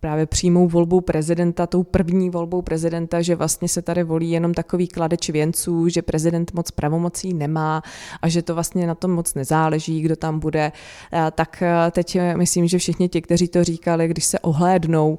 právě 0.00 0.26
přímou 0.26 0.68
volbou 0.68 1.00
prezidenta, 1.00 1.66
tou 1.66 1.82
první 1.82 2.30
volbou 2.30 2.62
prezidenta, 2.62 3.22
že 3.22 3.34
vlastně 3.34 3.68
se 3.68 3.82
tady 3.82 4.02
volí 4.02 4.30
jenom 4.30 4.54
takový 4.54 4.88
kladeč 4.88 5.30
věnců, 5.30 5.88
že 5.88 6.02
prezident 6.02 6.54
moc 6.54 6.70
pravomocí 6.70 7.34
nemá 7.34 7.82
a 8.22 8.28
že 8.28 8.42
to 8.42 8.54
vlastně 8.54 8.86
na 8.86 8.94
tom 8.94 9.10
moc 9.10 9.34
nezáleží, 9.34 10.00
kdo 10.00 10.16
tam 10.16 10.38
bude, 10.38 10.72
eh, 11.12 11.30
tak 11.34 11.62
teď 11.90 12.18
myslím, 12.36 12.68
že 12.68 12.78
všichni 12.78 13.08
ti, 13.08 13.22
kteří 13.22 13.48
to 13.48 13.64
říkali, 13.64 14.08
když 14.08 14.24
se 14.24 14.38
ohlédnou, 14.38 15.18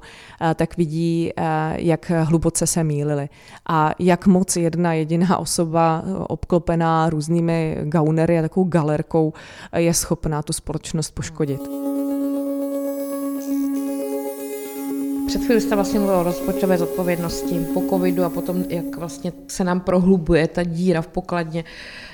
tak 0.54 0.76
vidí, 0.76 1.30
jak 1.76 2.10
hluboce 2.10 2.66
se 2.66 2.84
mýlili 2.84 3.28
a 3.68 3.94
jak 3.98 4.26
moc 4.26 4.56
jedna 4.56 4.92
jediná 4.92 5.38
osoba 5.38 6.04
obklopená 6.28 7.10
různými 7.10 7.76
gaunery 7.82 8.38
a 8.38 8.42
takovou 8.42 8.64
galerkou 8.64 9.32
je 9.76 9.94
schopná 9.94 10.42
tu 10.42 10.52
společnost 10.52 11.10
poškodit. 11.10 11.60
Před 15.30 15.44
chvíli 15.44 15.60
jste 15.60 15.74
vlastně 15.74 15.98
mluvil 15.98 16.16
o 16.18 16.22
rozpočtové 16.22 16.78
zodpovědnosti 16.78 17.66
po 17.74 17.82
covidu 17.90 18.24
a 18.24 18.30
potom, 18.30 18.64
jak 18.68 18.96
vlastně 18.96 19.32
se 19.48 19.64
nám 19.64 19.80
prohlubuje 19.80 20.48
ta 20.48 20.62
díra 20.62 21.02
v 21.02 21.06
pokladně, 21.06 21.64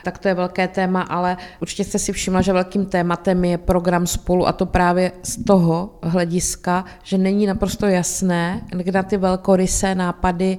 tak 0.04 0.18
to 0.18 0.28
je 0.28 0.34
velké 0.34 0.68
téma, 0.68 1.02
ale 1.02 1.36
určitě 1.62 1.84
jste 1.84 1.98
si 1.98 2.12
všimla, 2.12 2.40
že 2.40 2.52
velkým 2.52 2.86
tématem 2.86 3.44
je 3.44 3.58
program 3.58 4.06
spolu 4.06 4.46
a 4.46 4.52
to 4.52 4.66
právě 4.66 5.12
z 5.22 5.44
toho 5.44 5.98
hlediska, 6.02 6.84
že 7.02 7.18
není 7.18 7.46
naprosto 7.46 7.86
jasné, 7.86 8.62
kde 8.76 8.92
na 8.92 9.02
ty 9.02 9.16
velkorysé 9.16 9.94
nápady 9.94 10.58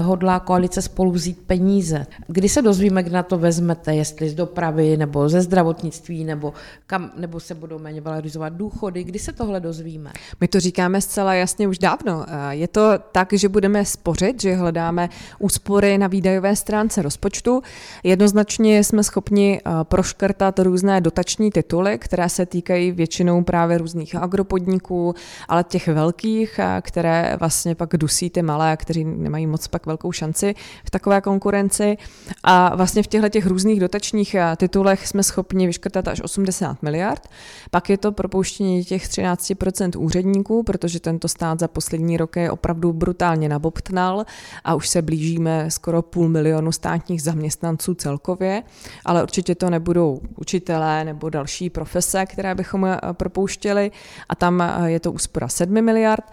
hodlá 0.00 0.40
koalice 0.40 0.82
spolu 0.82 1.10
vzít 1.10 1.38
peníze. 1.46 2.06
Kdy 2.26 2.48
se 2.48 2.62
dozvíme, 2.62 3.02
kde 3.02 3.12
na 3.12 3.22
to 3.22 3.38
vezmete, 3.38 3.94
jestli 3.94 4.28
z 4.28 4.34
dopravy 4.34 4.96
nebo 4.96 5.28
ze 5.28 5.40
zdravotnictví, 5.40 6.24
nebo, 6.24 6.52
kam, 6.86 7.10
nebo 7.16 7.40
se 7.40 7.54
budou 7.54 7.78
méně 7.78 8.00
valorizovat 8.00 8.52
důchody, 8.52 9.04
kdy 9.04 9.18
se 9.18 9.32
tohle 9.32 9.60
dozvíme? 9.60 10.12
My 10.40 10.48
to 10.48 10.60
říkáme 10.60 11.00
zcela 11.00 11.34
jasně 11.34 11.68
už 11.68 11.78
dávno. 11.78 12.24
Eh, 12.28 12.54
je 12.54 12.68
to 12.68 12.90
tak, 13.12 13.32
že 13.32 13.48
budeme 13.48 13.84
spořit, 13.84 14.42
že 14.42 14.54
hledáme 14.54 15.08
úspory 15.38 15.98
na 15.98 16.06
výdajové 16.06 16.56
stránce 16.56 17.02
rozpočtu. 17.02 17.62
Jednoznačně 18.02 18.84
jsme 18.84 19.04
schopni 19.04 19.60
eh, 19.60 19.70
proškrtat 19.82 20.58
různé 20.58 21.00
dotační 21.00 21.50
tituly, 21.50 21.98
které 21.98 22.28
se 22.28 22.46
týkají 22.46 22.92
většinou 22.92 23.44
právě 23.44 23.78
různých 23.78 24.14
agropodniků, 24.14 25.14
ale 25.48 25.64
těch 25.64 25.88
velkých, 25.88 26.58
eh, 26.58 26.82
které 26.84 27.36
vlastně 27.40 27.74
pak 27.74 27.96
dusí 27.96 28.30
ty 28.30 28.42
malé, 28.42 28.76
kteří 28.76 29.04
nemají 29.04 29.43
moc 29.46 29.68
pak 29.68 29.86
velkou 29.86 30.12
šanci 30.12 30.54
v 30.84 30.90
takové 30.90 31.20
konkurenci. 31.20 31.96
A 32.42 32.76
vlastně 32.76 33.02
v 33.02 33.06
těchto 33.06 33.28
těch 33.28 33.46
různých 33.46 33.80
dotačních 33.80 34.36
titulech 34.56 35.08
jsme 35.08 35.22
schopni 35.22 35.66
vyškrtat 35.66 36.08
až 36.08 36.20
80 36.20 36.82
miliard. 36.82 37.28
Pak 37.70 37.90
je 37.90 37.98
to 37.98 38.12
propouštění 38.12 38.84
těch 38.84 39.06
13% 39.08 40.00
úředníků, 40.00 40.62
protože 40.62 41.00
tento 41.00 41.28
stát 41.28 41.60
za 41.60 41.68
poslední 41.68 42.16
roky 42.16 42.50
opravdu 42.50 42.92
brutálně 42.92 43.48
nabobtnal 43.48 44.24
a 44.64 44.74
už 44.74 44.88
se 44.88 45.02
blížíme 45.02 45.70
skoro 45.70 46.02
půl 46.02 46.28
milionu 46.28 46.72
státních 46.72 47.22
zaměstnanců 47.22 47.94
celkově, 47.94 48.62
ale 49.04 49.22
určitě 49.22 49.54
to 49.54 49.70
nebudou 49.70 50.20
učitelé 50.36 51.04
nebo 51.04 51.30
další 51.30 51.70
profese, 51.70 52.26
které 52.26 52.54
bychom 52.54 52.84
eh, 52.84 52.98
propouštěli 53.12 53.90
a 54.28 54.34
tam 54.34 54.60
eh, 54.60 54.90
je 54.90 55.00
to 55.00 55.12
úspora 55.12 55.48
7 55.48 55.82
miliard. 55.82 56.24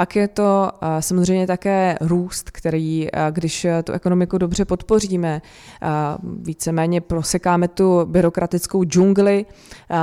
Pak 0.00 0.16
je 0.16 0.28
to 0.28 0.70
eh, 0.72 1.02
samozřejmě 1.02 1.46
také 1.46 1.96
růst, 2.00 2.50
který, 2.50 3.08
když 3.30 3.66
tu 3.84 3.92
ekonomiku 3.92 4.38
dobře 4.38 4.64
podpoříme, 4.64 5.42
víceméně 6.22 7.00
prosekáme 7.00 7.68
tu 7.68 8.04
byrokratickou 8.04 8.84
džungli, 8.84 9.46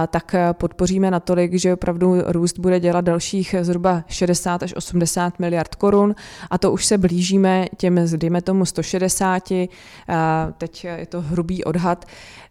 tak 0.07 0.35
podpoříme 0.51 1.11
natolik, 1.11 1.53
že 1.53 1.73
opravdu 1.73 2.21
růst 2.25 2.59
bude 2.59 2.79
dělat 2.79 3.05
dalších 3.05 3.55
zhruba 3.61 4.03
60 4.07 4.63
až 4.63 4.75
80 4.75 5.39
miliard 5.39 5.75
korun. 5.75 6.15
A 6.49 6.57
to 6.57 6.71
už 6.71 6.85
se 6.85 6.97
blížíme 6.97 7.65
těm, 7.77 7.99
dejme 8.15 8.41
tomu 8.41 8.65
160, 8.65 9.43
teď 10.57 10.83
je 10.83 11.05
to 11.05 11.21
hrubý 11.21 11.63
odhad, 11.63 12.05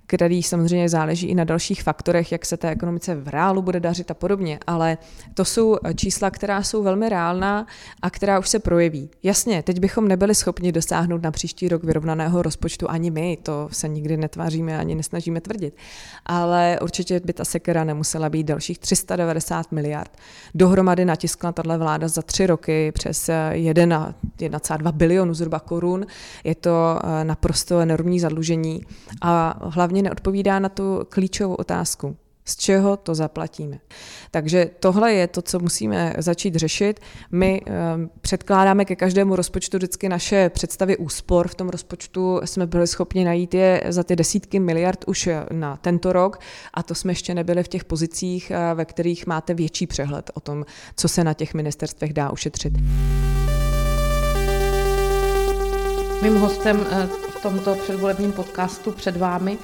který 0.06 0.42
samozřejmě 0.42 0.88
záleží 0.88 1.26
i 1.26 1.34
na 1.34 1.44
dalších 1.44 1.82
faktorech, 1.82 2.32
jak 2.32 2.46
se 2.46 2.56
té 2.56 2.70
ekonomice 2.70 3.14
v 3.14 3.28
reálu 3.28 3.62
bude 3.62 3.80
dařit 3.80 4.10
a 4.10 4.14
podobně, 4.14 4.58
ale 4.66 4.98
to 5.34 5.44
jsou 5.44 5.76
čísla, 5.96 6.30
která 6.30 6.62
jsou 6.62 6.82
velmi 6.82 7.08
reálná 7.08 7.66
a 8.02 8.10
která 8.10 8.38
už 8.38 8.48
se 8.48 8.58
projeví. 8.58 9.10
Jasně, 9.22 9.62
teď 9.62 9.80
bychom 9.80 10.08
nebyli 10.08 10.34
schopni 10.34 10.72
dosáhnout 10.72 11.22
na 11.22 11.30
příští 11.30 11.68
rok 11.68 11.84
vyrovnaného 11.84 12.42
rozpočtu 12.42 12.90
ani 12.90 13.10
my, 13.10 13.38
to 13.42 13.68
se 13.72 13.88
nikdy 13.88 14.16
netváříme 14.16 14.78
ani 14.78 14.94
nesnažíme 14.94 15.40
tvrdit, 15.40 15.76
ale 16.26 16.78
určitě 16.82 17.20
by 17.20 17.32
ta 17.32 17.44
sekera 17.44 17.84
nemusela 17.84 18.28
být 18.28 18.44
dalších 18.44 18.78
390 18.78 19.72
miliard. 19.72 20.10
Dohromady 20.54 21.04
natiskla 21.04 21.52
tato 21.52 21.78
vláda 21.78 22.08
za 22.08 22.22
tři 22.22 22.46
roky 22.46 22.92
přes 22.92 23.30
1,2 23.52 24.92
bilionu 24.92 25.34
zhruba 25.34 25.60
korun. 25.60 26.06
Je 26.44 26.54
to 26.54 26.98
eh, 27.02 27.24
naprosto 27.24 27.78
enormní 27.78 28.20
zadlužení 28.20 28.80
a 29.22 29.60
hlavně 29.62 29.95
hlavně 29.96 30.02
neodpovídá 30.02 30.58
na 30.58 30.68
tu 30.68 31.06
klíčovou 31.08 31.54
otázku. 31.54 32.16
Z 32.44 32.56
čeho 32.56 32.96
to 32.96 33.14
zaplatíme? 33.14 33.78
Takže 34.30 34.70
tohle 34.80 35.12
je 35.12 35.26
to, 35.26 35.42
co 35.42 35.58
musíme 35.58 36.14
začít 36.18 36.54
řešit. 36.54 37.00
My 37.32 37.60
um, 37.60 38.10
předkládáme 38.20 38.84
ke 38.84 38.96
každému 38.96 39.36
rozpočtu 39.36 39.76
vždycky 39.76 40.08
naše 40.08 40.50
představy 40.50 40.96
úspor. 40.96 41.48
V 41.48 41.54
tom 41.54 41.68
rozpočtu 41.68 42.40
jsme 42.44 42.66
byli 42.66 42.86
schopni 42.86 43.24
najít 43.24 43.54
je 43.54 43.82
za 43.88 44.02
ty 44.02 44.16
desítky 44.16 44.60
miliard 44.60 45.04
už 45.06 45.28
na 45.52 45.76
tento 45.76 46.12
rok 46.12 46.38
a 46.74 46.82
to 46.82 46.94
jsme 46.94 47.10
ještě 47.10 47.34
nebyli 47.34 47.62
v 47.62 47.68
těch 47.68 47.84
pozicích, 47.84 48.50
eh, 48.50 48.74
ve 48.74 48.84
kterých 48.84 49.26
máte 49.26 49.54
větší 49.54 49.86
přehled 49.86 50.30
o 50.34 50.40
tom, 50.40 50.64
co 50.96 51.08
se 51.08 51.24
na 51.24 51.34
těch 51.34 51.54
ministerstvech 51.54 52.12
dá 52.12 52.30
ušetřit. 52.30 52.72
Mým 56.22 56.36
hostem 56.36 56.86
eh, 56.90 57.08
v 57.38 57.42
tomto 57.42 57.74
předvolebním 57.74 58.32
podcastu 58.32 58.92
před 58.92 59.16
vámi 59.16 59.58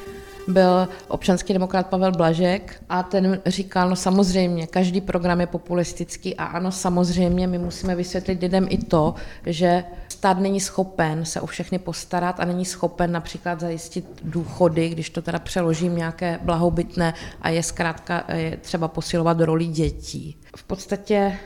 byl 0.49 0.89
občanský 1.09 1.53
demokrat 1.53 1.87
Pavel 1.87 2.13
Blažek 2.13 2.83
a 2.89 3.03
ten 3.03 3.41
říkal, 3.47 3.91
no 3.91 3.97
samozřejmě, 3.97 4.67
každý 4.67 5.01
program 5.01 5.41
je 5.41 5.47
populistický 5.47 6.37
a 6.37 6.45
ano, 6.45 6.73
samozřejmě, 6.73 7.47
my 7.47 7.59
musíme 7.59 7.95
vysvětlit 7.95 8.43
lidem 8.43 8.67
i 8.71 8.79
to, 8.79 9.15
že 9.47 9.85
stát 10.09 10.39
není 10.39 10.61
schopen 10.61 11.25
se 11.25 11.41
o 11.41 11.47
všechny 11.47 11.79
postarat 11.79 12.41
a 12.41 12.45
není 12.45 12.65
schopen 12.65 13.13
například 13.13 13.61
zajistit 13.61 14.05
důchody, 14.23 14.89
když 14.89 15.11
to 15.11 15.23
teda 15.23 15.39
přeložím 15.39 15.97
nějaké 15.97 16.39
blahobytné 16.43 17.15
a 17.43 17.49
je 17.49 17.63
zkrátka 17.63 18.25
je 18.35 18.57
třeba 18.57 18.89
posilovat 18.89 19.41
roli 19.41 19.67
dětí. 19.67 20.37
V 20.57 20.65
podstatě 20.65 21.39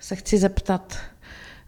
se 0.00 0.16
chci 0.16 0.38
zeptat, 0.38 0.96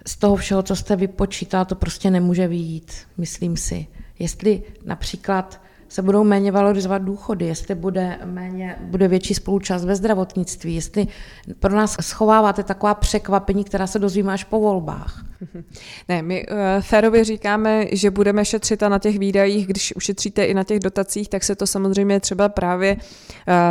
z 0.06 0.16
toho 0.16 0.36
všeho, 0.36 0.62
co 0.62 0.76
jste 0.76 0.96
vypočítal, 0.96 1.64
to 1.64 1.74
prostě 1.74 2.10
nemůže 2.10 2.48
vyjít, 2.48 2.92
myslím 3.16 3.56
si. 3.56 3.86
Jestli 4.18 4.62
například 4.84 5.60
se 5.88 6.02
budou 6.02 6.24
méně 6.24 6.52
valorizovat 6.52 7.02
důchody, 7.02 7.46
jestli 7.46 7.74
bude, 7.74 8.18
méně, 8.24 8.76
bude 8.80 9.08
větší 9.08 9.34
spolučast 9.34 9.84
ve 9.84 9.96
zdravotnictví, 9.96 10.74
jestli 10.74 11.06
pro 11.60 11.74
nás 11.74 11.96
schováváte 12.00 12.62
taková 12.62 12.94
překvapení, 12.94 13.64
která 13.64 13.86
se 13.86 13.98
dozvíme 13.98 14.32
až 14.32 14.44
po 14.44 14.60
volbách. 14.60 15.24
Ne, 16.08 16.22
my 16.22 16.46
uh, 16.46 16.56
férově 16.80 17.24
říkáme, 17.24 17.84
že 17.92 18.10
budeme 18.10 18.44
šetřit 18.44 18.82
a 18.82 18.88
na 18.88 18.98
těch 18.98 19.18
výdajích, 19.18 19.66
když 19.66 19.96
ušetříte 19.96 20.44
i 20.44 20.54
na 20.54 20.64
těch 20.64 20.80
dotacích, 20.80 21.28
tak 21.28 21.44
se 21.44 21.54
to 21.56 21.66
samozřejmě 21.66 22.20
třeba 22.20 22.48
právě 22.48 22.96
uh, 22.96 23.02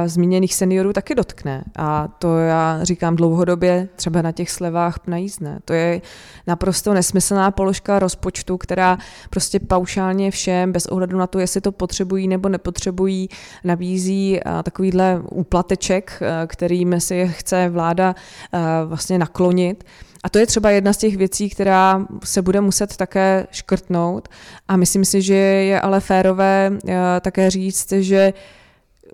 zmíněných 0.06 0.56
seniorů 0.56 0.93
taky 0.93 1.15
dotkne. 1.15 1.63
A 1.75 2.08
to 2.08 2.38
já 2.38 2.80
říkám 2.84 3.15
dlouhodobě 3.15 3.88
třeba 3.95 4.21
na 4.21 4.32
těch 4.32 4.51
slevách 4.51 4.95
na 5.08 5.17
jízdné. 5.17 5.60
To 5.65 5.73
je 5.73 6.01
naprosto 6.47 6.93
nesmyslná 6.93 7.51
položka 7.51 7.99
rozpočtu, 7.99 8.58
která 8.58 8.97
prostě 9.30 9.60
paušálně 9.60 10.32
všem, 10.32 10.71
bez 10.71 10.86
ohledu 10.86 11.17
na 11.17 11.28
to, 11.28 11.39
jestli 11.39 11.62
to 11.62 11.71
potřebují 12.05 12.27
nebo 12.27 12.49
nepotřebují, 12.49 13.29
nabízí 13.63 14.39
uh, 14.45 14.61
takovýhle 14.63 15.21
úplateček, 15.31 16.21
uh, 16.21 16.27
kterým 16.47 16.99
si 16.99 17.27
chce 17.33 17.69
vláda 17.69 18.15
uh, 18.53 18.59
vlastně 18.89 19.19
naklonit. 19.19 19.83
A 20.23 20.29
to 20.29 20.39
je 20.39 20.47
třeba 20.47 20.69
jedna 20.69 20.93
z 20.93 20.97
těch 20.97 21.17
věcí, 21.17 21.49
která 21.49 22.05
se 22.23 22.41
bude 22.41 22.61
muset 22.61 22.97
také 22.97 23.47
škrtnout. 23.51 24.27
A 24.67 24.77
myslím 24.77 25.05
si, 25.05 25.21
že 25.21 25.35
je 25.35 25.81
ale 25.81 25.99
férové 25.99 26.71
eh, 26.71 26.95
také 27.21 27.49
říct, 27.49 27.91
že 27.91 28.33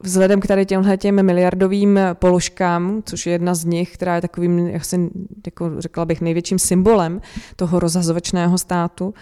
vzhledem 0.01 0.39
k 0.39 0.47
tady 0.47 0.65
těmhle 0.65 0.97
těm 0.97 1.25
miliardovým 1.25 1.99
položkám, 2.13 3.03
což 3.05 3.25
je 3.25 3.33
jedna 3.33 3.55
z 3.55 3.65
nich, 3.65 3.93
která 3.93 4.15
je 4.15 4.21
takovým, 4.21 4.67
jak 4.67 4.85
jsem 4.85 5.09
jako 5.45 5.81
řekla 5.81 6.05
bych, 6.05 6.21
největším 6.21 6.59
symbolem 6.59 7.21
toho 7.55 7.79
rozhazovačného 7.79 8.57
státu, 8.57 9.13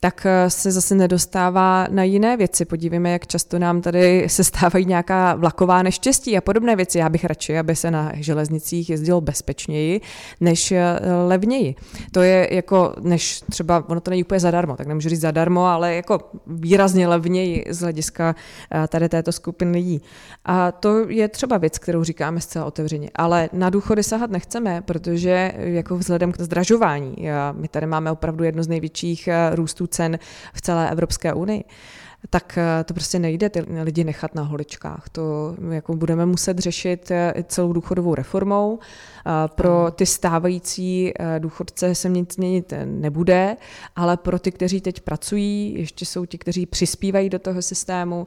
tak 0.00 0.26
eh, 0.26 0.50
se 0.50 0.72
zase 0.72 0.94
nedostává 0.94 1.86
na 1.90 2.02
jiné 2.02 2.36
věci. 2.36 2.64
Podívejme, 2.64 3.10
jak 3.10 3.26
často 3.26 3.58
nám 3.58 3.80
tady 3.80 4.26
se 4.28 4.44
stávají 4.44 4.84
nějaká 4.84 5.34
vlaková 5.34 5.82
neštěstí 5.82 6.36
a 6.36 6.40
podobné 6.40 6.76
věci. 6.76 6.98
Já 6.98 7.08
bych 7.08 7.24
radši, 7.24 7.58
aby 7.58 7.76
se 7.76 7.90
na 7.90 8.12
železnicích 8.14 8.90
jezdilo 8.90 9.20
bezpečněji, 9.20 10.00
než 10.40 10.72
eh, 10.72 10.98
levněji. 11.26 11.74
To 12.12 12.22
je 12.22 12.48
jako, 12.54 12.94
než 13.00 13.40
třeba, 13.50 13.84
ono 13.88 14.00
to 14.00 14.10
není 14.10 14.22
úplně 14.22 14.40
zadarmo, 14.40 14.76
tak 14.76 14.86
nemůžu 14.86 15.08
říct 15.08 15.20
zadarmo, 15.20 15.64
ale 15.64 15.94
jako 15.94 16.18
výrazně 16.46 17.08
levněji 17.08 17.64
z 17.70 17.80
hlediska 17.80 18.34
eh, 18.70 18.88
tady 18.88 19.08
této 19.08 19.32
skupiny 19.32 19.72
lidí. 19.72 20.02
A 20.44 20.72
to 20.72 21.08
je 21.08 21.28
třeba 21.28 21.58
věc, 21.58 21.78
kterou 21.78 22.04
říkáme 22.04 22.40
zcela 22.40 22.64
otevřeně. 22.64 23.10
Ale 23.14 23.48
na 23.52 23.70
důchody 23.70 24.02
sahat 24.02 24.30
nechceme, 24.30 24.82
protože 24.82 25.52
jako 25.56 25.96
vzhledem 25.96 26.32
k 26.32 26.40
zdražování, 26.40 27.16
my 27.52 27.68
tady 27.68 27.86
máme 27.86 28.10
opravdu 28.10 28.44
jedno 28.44 28.62
z 28.62 28.68
největších 28.68 29.28
růstů 29.54 29.85
cen 29.86 30.18
v 30.54 30.60
celé 30.60 30.90
Evropské 30.90 31.34
unii 31.34 31.64
tak 32.30 32.58
eh, 32.58 32.84
to 32.84 32.94
prostě 32.94 33.18
nejde 33.18 33.50
ty 33.50 33.64
lidi 33.82 34.04
nechat 34.04 34.34
na 34.34 34.42
holičkách. 34.42 35.08
To 35.08 35.56
jako 35.70 35.96
budeme 35.96 36.26
muset 36.26 36.58
řešit 36.58 37.10
eh, 37.10 37.34
celou 37.48 37.72
důchodovou 37.72 38.14
reformou. 38.14 38.78
Pro 39.54 39.90
ty 39.90 40.06
stávající 40.06 41.12
eh, 41.18 41.40
důchodce 41.40 41.94
se 41.94 42.08
nic 42.08 42.36
měnit 42.36 42.72
nebude, 42.84 43.56
ale 43.96 44.16
pro 44.16 44.38
ty, 44.38 44.52
kteří 44.52 44.80
teď 44.80 45.00
pracují, 45.00 45.74
ještě 45.78 46.06
jsou 46.06 46.24
ti, 46.24 46.38
kteří 46.38 46.66
přispívají 46.66 47.30
do 47.30 47.38
toho 47.38 47.62
systému, 47.62 48.26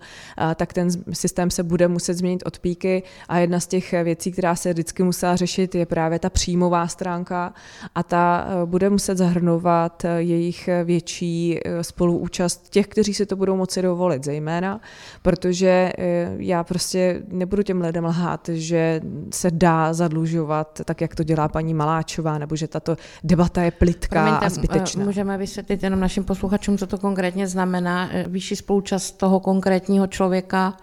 tak 0.55 0.73
ten 0.73 0.89
systém 1.13 1.51
se 1.51 1.63
bude 1.63 1.87
muset 1.87 2.13
změnit 2.13 2.43
od 2.45 2.59
píky 2.59 3.03
a 3.27 3.37
jedna 3.37 3.59
z 3.59 3.67
těch 3.67 3.91
věcí, 4.03 4.31
která 4.31 4.55
se 4.55 4.73
vždycky 4.73 5.03
musela 5.03 5.35
řešit, 5.35 5.75
je 5.75 5.85
právě 5.85 6.19
ta 6.19 6.29
příjmová 6.29 6.87
stránka 6.87 7.53
a 7.95 8.03
ta 8.03 8.47
bude 8.65 8.89
muset 8.89 9.17
zahrnovat 9.17 10.05
jejich 10.17 10.69
větší 10.83 11.59
spoluúčast 11.81 12.69
těch, 12.69 12.87
kteří 12.87 13.13
si 13.13 13.25
to 13.25 13.35
budou 13.35 13.55
moci 13.55 13.81
dovolit 13.89 14.25
zejména, 14.25 14.81
protože 15.21 15.91
eh, 15.97 16.31
já 16.37 16.63
prostě 16.63 17.21
nebudu 17.27 17.63
těm 17.63 17.81
lidem 17.81 18.05
lhát, 18.05 18.49
že 18.53 19.01
se 19.33 19.51
dá 19.51 19.93
zadlužovat 19.93 20.81
tak, 20.85 21.01
jak 21.01 21.15
to 21.15 21.23
dělá 21.23 21.47
paní 21.47 21.73
Maláčová, 21.73 22.37
nebo 22.37 22.55
že 22.55 22.67
tato 22.67 22.95
debata 23.23 23.61
je 23.61 23.71
plitká 23.71 24.21
Promiňte, 24.23 24.45
a 24.45 24.49
zbytečná. 24.49 25.05
Můžeme 25.05 25.37
vysvětlit 25.37 25.83
jenom 25.83 25.99
našim 25.99 26.23
posluchačům, 26.23 26.77
co 26.77 26.87
to 26.87 26.97
konkrétně 26.97 27.47
znamená, 27.47 28.09
eh, 28.11 28.25
vyšší 28.27 28.55
spolučast 28.55 29.17
toho 29.17 29.39
konkrétního 29.39 30.07
člověka 30.07 30.77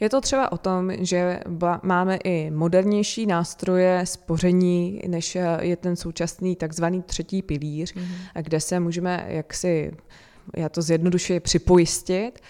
je 0.00 0.08
to 0.08 0.20
třeba 0.20 0.52
o 0.52 0.58
tom, 0.58 0.92
že 1.00 1.40
máme 1.82 2.16
i 2.24 2.50
modernější 2.50 3.26
nástroje 3.26 4.00
spoření, 4.04 5.00
než 5.08 5.38
je 5.60 5.76
ten 5.76 5.96
současný 5.96 6.56
takzvaný 6.56 7.02
třetí 7.02 7.42
pilíř, 7.42 7.94
mm-hmm. 7.94 8.42
kde 8.42 8.60
se 8.60 8.80
můžeme 8.80 9.24
jaksi 9.28 9.92
já 10.56 10.68
to 10.68 10.82
zjednodušuji, 10.82 11.40
připojistit, 11.40 12.40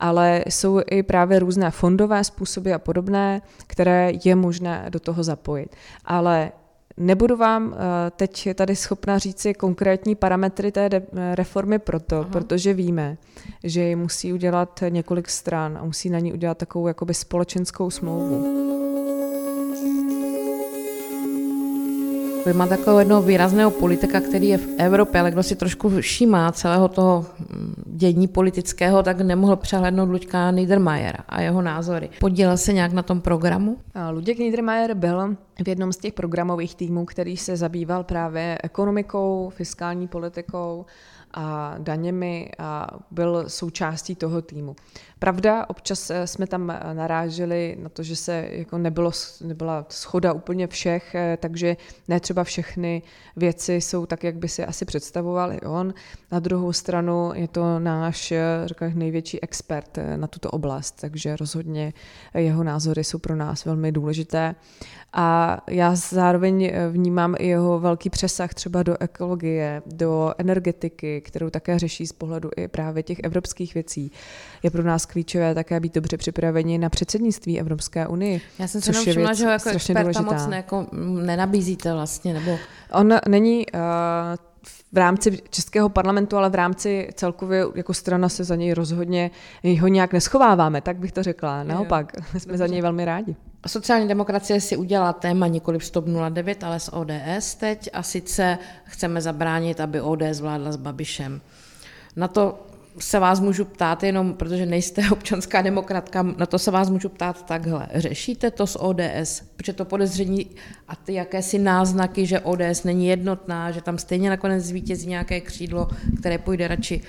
ale 0.00 0.44
jsou 0.48 0.80
i 0.90 1.02
právě 1.02 1.38
různé 1.38 1.70
fondové 1.70 2.24
způsoby 2.24 2.72
a 2.72 2.78
podobné, 2.78 3.42
které 3.66 4.12
je 4.24 4.36
možné 4.36 4.86
do 4.88 5.00
toho 5.00 5.22
zapojit. 5.22 5.76
Ale 6.04 6.52
Nebudu 6.98 7.36
vám 7.36 7.74
eh, 7.74 8.10
teď 8.10 8.48
tady 8.54 8.76
schopna 8.76 9.18
říci 9.18 9.54
konkrétní 9.54 10.14
parametry 10.14 10.72
té 10.72 10.90
reformy 11.34 11.78
proto, 11.78 12.16
Aha. 12.16 12.28
protože 12.32 12.74
víme, 12.74 13.16
že 13.64 13.82
ji 13.82 13.96
musí 13.96 14.32
udělat 14.32 14.82
několik 14.88 15.28
stran 15.28 15.78
a 15.80 15.84
musí 15.84 16.10
na 16.10 16.18
ní 16.18 16.32
udělat 16.32 16.58
takovou 16.58 16.88
jakoby 16.88 17.14
společenskou 17.14 17.90
smlouvu. 17.90 18.85
Máte 22.52 22.76
takového 22.76 22.98
jednoho 22.98 23.22
výrazného 23.22 23.70
politika, 23.70 24.20
který 24.20 24.48
je 24.48 24.58
v 24.58 24.68
Evropě, 24.78 25.20
ale 25.20 25.30
kdo 25.30 25.42
si 25.42 25.56
trošku 25.56 26.00
všímá 26.00 26.52
celého 26.52 26.88
toho 26.88 27.26
mm, 27.38 27.82
dění 27.86 28.28
politického, 28.28 29.02
tak 29.02 29.20
nemohl 29.20 29.56
přehlednout 29.56 30.08
Luďka 30.08 30.50
Niedermayera 30.50 31.18
a 31.28 31.40
jeho 31.40 31.62
názory. 31.62 32.10
Podílel 32.20 32.56
se 32.56 32.72
nějak 32.72 32.92
na 32.92 33.02
tom 33.02 33.20
programu? 33.20 33.76
Luděk 34.10 34.38
Niedermayer 34.38 34.94
byl 34.94 35.36
v 35.64 35.68
jednom 35.68 35.92
z 35.92 35.96
těch 35.96 36.12
programových 36.12 36.74
týmů, 36.74 37.04
který 37.04 37.36
se 37.36 37.56
zabýval 37.56 38.04
právě 38.04 38.58
ekonomikou, 38.62 39.52
fiskální 39.54 40.08
politikou 40.08 40.84
a 41.34 41.74
daněmi 41.78 42.50
a 42.58 42.86
byl 43.10 43.44
součástí 43.46 44.14
toho 44.14 44.42
týmu. 44.42 44.76
Pravda, 45.18 45.66
občas 45.68 46.10
eh, 46.10 46.26
jsme 46.26 46.46
tam 46.46 46.70
eh, 46.70 46.94
naráželi 46.94 47.76
na 47.80 47.88
to, 47.88 48.02
že 48.02 48.16
se 48.16 48.48
jako 48.50 48.78
nebylo, 48.78 49.10
nebyla 49.44 49.86
schoda 49.88 50.32
úplně 50.32 50.66
všech, 50.66 51.14
eh, 51.14 51.38
takže 51.40 51.76
ne 52.08 52.20
třeba 52.20 52.44
všechny 52.44 53.02
věci 53.36 53.74
jsou 53.74 54.06
tak, 54.06 54.24
jak 54.24 54.36
by 54.36 54.48
si 54.48 54.64
asi 54.64 54.84
představoval 54.84 55.52
i 55.52 55.60
on. 55.60 55.94
Na 56.32 56.38
druhou 56.38 56.72
stranu 56.72 57.30
je 57.34 57.48
to 57.48 57.78
náš 57.78 58.32
řekl, 58.64 58.90
největší 58.94 59.42
expert 59.42 59.98
na 60.16 60.26
tuto 60.26 60.50
oblast, 60.50 61.00
takže 61.00 61.36
rozhodně 61.36 61.92
jeho 62.34 62.64
názory 62.64 63.04
jsou 63.04 63.18
pro 63.18 63.36
nás 63.36 63.64
velmi 63.64 63.92
důležité. 63.92 64.54
A 65.12 65.58
já 65.70 65.94
zároveň 65.94 66.72
vnímám 66.90 67.34
i 67.38 67.46
jeho 67.46 67.80
velký 67.80 68.10
přesah 68.10 68.54
třeba 68.54 68.82
do 68.82 68.96
ekologie, 69.02 69.82
do 69.86 70.34
energetiky, 70.38 71.20
kterou 71.20 71.50
také 71.50 71.78
řeší 71.78 72.06
z 72.06 72.12
pohledu 72.12 72.50
i 72.56 72.68
právě 72.68 73.02
těch 73.02 73.18
evropských 73.22 73.74
věcí. 73.74 74.12
Je 74.62 74.70
pro 74.70 74.82
nás 74.82 75.05
klíčové 75.06 75.54
také 75.54 75.80
být 75.80 75.94
dobře 75.94 76.16
připraveni 76.16 76.78
na 76.78 76.88
předsednictví 76.88 77.60
Evropské 77.60 78.06
unii. 78.06 78.40
Já 78.58 78.68
jsem 78.68 78.80
se 78.80 78.90
jenom 78.90 79.04
všimla, 79.04 79.32
že 79.32 79.44
ho 79.44 79.50
jako 79.50 79.68
experta 79.68 80.02
důležitá. 80.02 80.22
moc 80.22 80.46
ne, 80.46 80.56
jako 80.56 80.86
nenabízíte 81.22 81.92
vlastně, 81.92 82.34
nebo... 82.34 82.58
On 82.92 83.14
není 83.28 83.66
uh, 83.74 83.80
v 84.92 84.98
rámci 84.98 85.38
Českého 85.50 85.88
parlamentu, 85.88 86.36
ale 86.36 86.50
v 86.50 86.54
rámci 86.54 87.08
celkově 87.14 87.64
jako 87.74 87.94
strana 87.94 88.28
se 88.28 88.44
za 88.44 88.56
něj 88.56 88.72
rozhodně 88.72 89.30
ho 89.80 89.88
nějak 89.88 90.12
neschováváme, 90.12 90.80
tak 90.80 90.96
bych 90.96 91.12
to 91.12 91.22
řekla. 91.22 91.62
Naopak, 91.62 92.12
jo, 92.16 92.22
jsme 92.40 92.52
dobře. 92.52 92.58
za 92.58 92.66
něj 92.66 92.82
velmi 92.82 93.04
rádi. 93.04 93.36
Sociální 93.66 94.08
demokracie 94.08 94.60
si 94.60 94.76
udělá 94.76 95.12
téma 95.12 95.46
nikoli 95.46 95.78
v 95.78 95.90
09, 96.30 96.64
ale 96.64 96.80
s 96.80 96.94
ODS 96.94 97.54
teď 97.54 97.90
a 97.92 98.02
sice 98.02 98.58
chceme 98.84 99.20
zabránit, 99.20 99.80
aby 99.80 100.00
ODS 100.00 100.40
vládla 100.40 100.72
s 100.72 100.76
Babišem. 100.76 101.40
Na 102.16 102.28
to 102.28 102.66
se 102.98 103.18
vás 103.18 103.40
můžu 103.40 103.64
ptát 103.64 104.02
jenom, 104.02 104.34
protože 104.34 104.66
nejste 104.66 105.02
občanská 105.12 105.62
demokratka, 105.62 106.22
na 106.22 106.46
to 106.46 106.58
se 106.58 106.70
vás 106.70 106.90
můžu 106.90 107.08
ptát 107.08 107.46
takhle. 107.46 107.86
Řešíte 107.94 108.50
to 108.50 108.66
s 108.66 108.82
ODS? 108.82 109.42
Protože 109.56 109.72
to 109.72 109.84
podezření 109.84 110.46
a 110.88 110.96
ty 110.96 111.14
jakési 111.14 111.58
náznaky, 111.58 112.26
že 112.26 112.40
ODS 112.40 112.84
není 112.84 113.06
jednotná, 113.06 113.70
že 113.70 113.82
tam 113.82 113.98
stejně 113.98 114.30
nakonec 114.30 114.64
zvítězí 114.64 115.08
nějaké 115.08 115.40
křídlo, 115.40 115.88
které 116.20 116.38
půjde 116.38 116.68
radši 116.68 117.02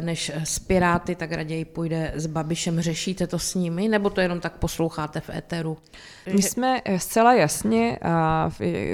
než 0.00 0.32
s 0.44 0.58
Piráty, 0.58 1.14
tak 1.14 1.32
raději 1.32 1.64
půjde 1.64 2.12
s 2.14 2.26
Babišem. 2.26 2.80
Řešíte 2.80 3.26
to 3.26 3.38
s 3.38 3.54
nimi, 3.54 3.88
nebo 3.88 4.10
to 4.10 4.20
jenom 4.20 4.40
tak 4.40 4.52
posloucháte 4.52 5.20
v 5.20 5.30
éteru? 5.30 5.76
My 6.34 6.42
jsme 6.42 6.80
zcela 6.96 7.34
jasně 7.34 7.98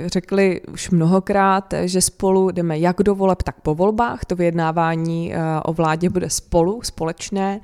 řekli 0.07 0.61
už 0.73 0.91
mnohokrát, 0.91 1.75
že 1.85 2.01
spolu 2.01 2.51
jdeme 2.51 2.79
jak 2.79 2.97
do 3.03 3.15
voleb, 3.15 3.43
tak 3.43 3.61
po 3.61 3.75
volbách. 3.75 4.25
To 4.25 4.37
vyjednávání 4.37 5.35
o 5.65 5.73
vládě 5.73 6.11
bude 6.11 6.31
spolu, 6.31 6.83
společné, 6.83 7.61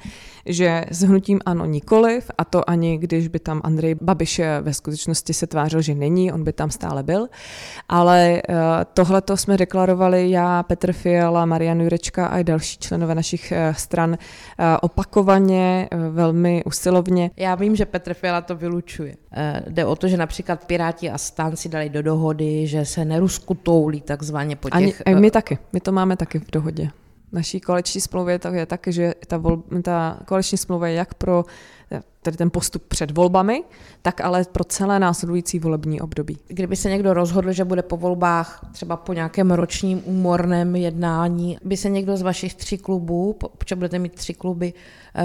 že 0.47 0.85
s 0.91 1.03
hnutím 1.03 1.41
ano 1.47 1.67
nikoliv, 1.67 2.31
a 2.39 2.45
to 2.45 2.71
ani 2.71 2.99
když 2.99 3.29
by 3.29 3.39
tam 3.39 3.61
Andrej 3.65 3.95
Babiš 3.95 4.41
ve 4.61 4.75
skutečnosti 4.75 5.35
se 5.35 5.47
tvářil, 5.47 5.83
že 5.83 5.95
není, 5.95 6.33
on 6.33 6.45
by 6.45 6.53
tam 6.53 6.71
stále 6.71 7.03
byl. 7.03 7.29
Ale 7.89 8.43
tohle 8.95 9.21
to 9.21 9.37
jsme 9.37 9.57
deklarovali 9.57 10.31
já, 10.31 10.63
Petr 10.63 10.93
Fiala, 10.93 11.47
Marian 11.47 11.81
Jurečka 11.81 12.27
a 12.27 12.39
i 12.39 12.45
další 12.45 12.79
členové 12.79 13.12
našich 13.15 13.53
eh, 13.53 13.75
stran 13.75 14.15
eh, 14.15 14.77
opakovaně, 14.83 15.89
eh, 15.91 15.97
velmi 16.11 16.63
usilovně. 16.65 17.31
Já 17.37 17.55
vím, 17.55 17.77
že 17.77 17.87
Petr 17.87 18.15
Fiala 18.15 18.41
to 18.41 18.57
vylučuje. 18.57 19.17
Jde 19.69 19.85
o 19.85 19.97
to, 19.97 20.09
že 20.09 20.17
například 20.17 20.65
Piráti 20.65 21.11
a 21.11 21.19
Stan 21.19 21.57
si 21.57 21.69
dali 21.69 21.89
do 21.89 22.03
dohody, 22.03 22.67
že 22.67 22.85
se 22.85 23.05
neruskutoulí 23.05 24.01
takzvaně 24.01 24.57
po 24.57 24.71
těch... 24.71 25.03
Ani, 25.07 25.21
my 25.21 25.31
taky, 25.31 25.59
my 25.73 25.81
to 25.81 25.93
máme 25.93 26.17
taky 26.17 26.39
v 26.39 26.51
dohodě 26.51 26.91
naší 27.33 27.61
koaliční 27.61 28.01
smlouvě 28.01 28.39
tak 28.39 28.55
je 28.55 28.67
tak, 28.67 28.87
že 28.87 29.15
ta, 29.27 29.37
vol, 29.37 29.63
ta 29.83 30.19
koaliční 30.25 30.59
smlouva 30.59 30.89
je 30.89 30.95
jak 30.95 31.15
pro 31.15 31.45
tedy 32.23 32.37
ten 32.37 32.51
postup 32.51 32.83
před 32.89 33.11
volbami, 33.11 33.65
tak 34.03 34.21
ale 34.21 34.45
pro 34.53 34.65
celé 34.65 34.99
následující 34.99 35.59
volební 35.59 36.01
období. 36.01 36.39
Kdyby 36.49 36.77
se 36.77 36.91
někdo 36.91 37.15
rozhodl, 37.15 37.53
že 37.53 37.65
bude 37.65 37.83
po 37.83 37.97
volbách, 37.97 38.67
třeba 38.73 38.97
po 38.97 39.13
nějakém 39.13 39.51
ročním 39.51 40.03
úmorném 40.05 40.77
jednání, 40.77 41.59
by 41.65 41.77
se 41.77 41.89
někdo 41.89 42.17
z 42.17 42.23
vašich 42.23 42.55
tří 42.55 42.79
klubů, 42.79 43.37
protože 43.59 43.77
budete 43.77 43.99
mít 43.99 44.15
tři 44.15 44.35
kluby, 44.35 44.73